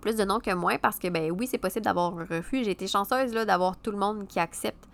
[0.00, 2.62] plus de noms que moins parce que, ben oui, c'est possible d'avoir un refus.
[2.62, 4.86] J'ai été chanceuse d'avoir tout le monde qui accepte.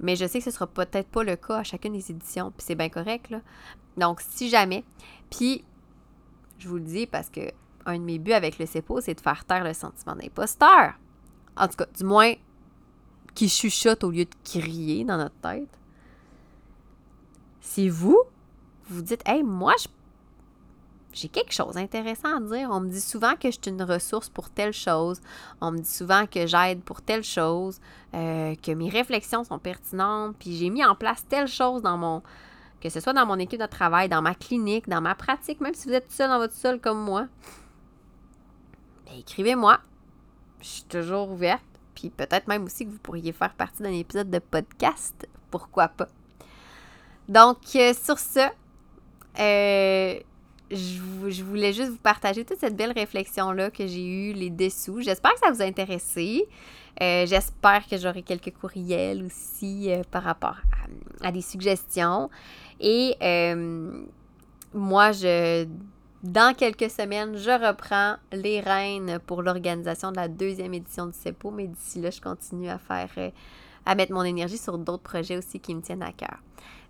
[0.00, 2.64] Mais je sais que ce sera peut-être pas le cas à chacune des éditions, puis
[2.66, 3.40] c'est bien correct, là.
[3.96, 4.84] Donc, si jamais,
[5.30, 5.64] puis
[6.58, 7.50] je vous le dis parce que
[7.86, 10.94] un de mes buts avec le CEPO, c'est de faire taire le sentiment d'imposteur.
[11.56, 12.34] En tout cas, du moins,
[13.34, 15.68] qui chuchote au lieu de crier dans notre tête.
[17.60, 18.20] Si vous,
[18.88, 19.74] vous dites, hey, moi,
[21.12, 22.68] j'ai quelque chose d'intéressant à dire.
[22.70, 25.20] On me dit souvent que je suis une ressource pour telle chose.
[25.60, 27.80] On me dit souvent que j'aide pour telle chose,
[28.14, 32.22] euh, que mes réflexions sont pertinentes, puis j'ai mis en place telle chose dans mon,
[32.80, 35.74] que ce soit dans mon équipe de travail, dans ma clinique, dans ma pratique, même
[35.74, 37.26] si vous êtes seul dans votre sol comme moi,
[39.06, 39.78] ben, écrivez-moi.
[40.60, 41.62] Je suis toujours ouverte.
[41.94, 45.26] Puis peut-être même aussi que vous pourriez faire partie d'un épisode de podcast.
[45.50, 46.08] Pourquoi pas?
[47.28, 48.48] Donc, euh, sur ce,
[49.40, 50.20] euh,
[50.70, 55.00] je, voulais juste vous partager toute cette belle réflexion-là que j'ai eue, les dessous.
[55.00, 56.46] J'espère que ça vous a intéressé.
[57.00, 60.56] Euh, j'espère que j'aurai quelques courriels aussi par rapport
[61.22, 62.28] à, des suggestions.
[62.80, 63.14] Et
[64.74, 65.66] moi, je
[66.22, 71.52] dans quelques semaines, je reprends les rênes pour l'organisation de la deuxième édition du CEPO,
[71.52, 73.30] mais d'ici là, je continue à faire, euh,
[73.86, 76.38] à mettre mon énergie sur d'autres projets aussi qui me tiennent à cœur.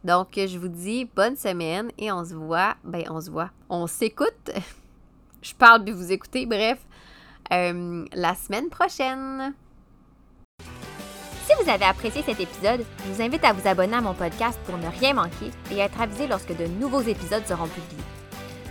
[0.05, 3.87] Donc, je vous dis bonne semaine et on se voit, ben on se voit, on
[3.87, 4.51] s'écoute.
[5.43, 6.79] je parle puis vous écoutez, bref,
[7.53, 9.55] euh, la semaine prochaine.
[11.47, 14.59] Si vous avez apprécié cet épisode, je vous invite à vous abonner à mon podcast
[14.67, 18.05] pour ne rien manquer et être avisé lorsque de nouveaux épisodes seront publiés.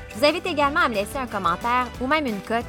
[0.10, 2.66] Je vous invite également à me laisser un commentaire ou même une cote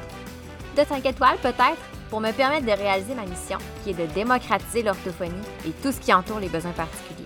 [0.75, 4.81] de 5 étoiles peut-être pour me permettre de réaliser ma mission qui est de démocratiser
[4.81, 5.33] l'orthophonie
[5.67, 7.25] et tout ce qui entoure les besoins particuliers.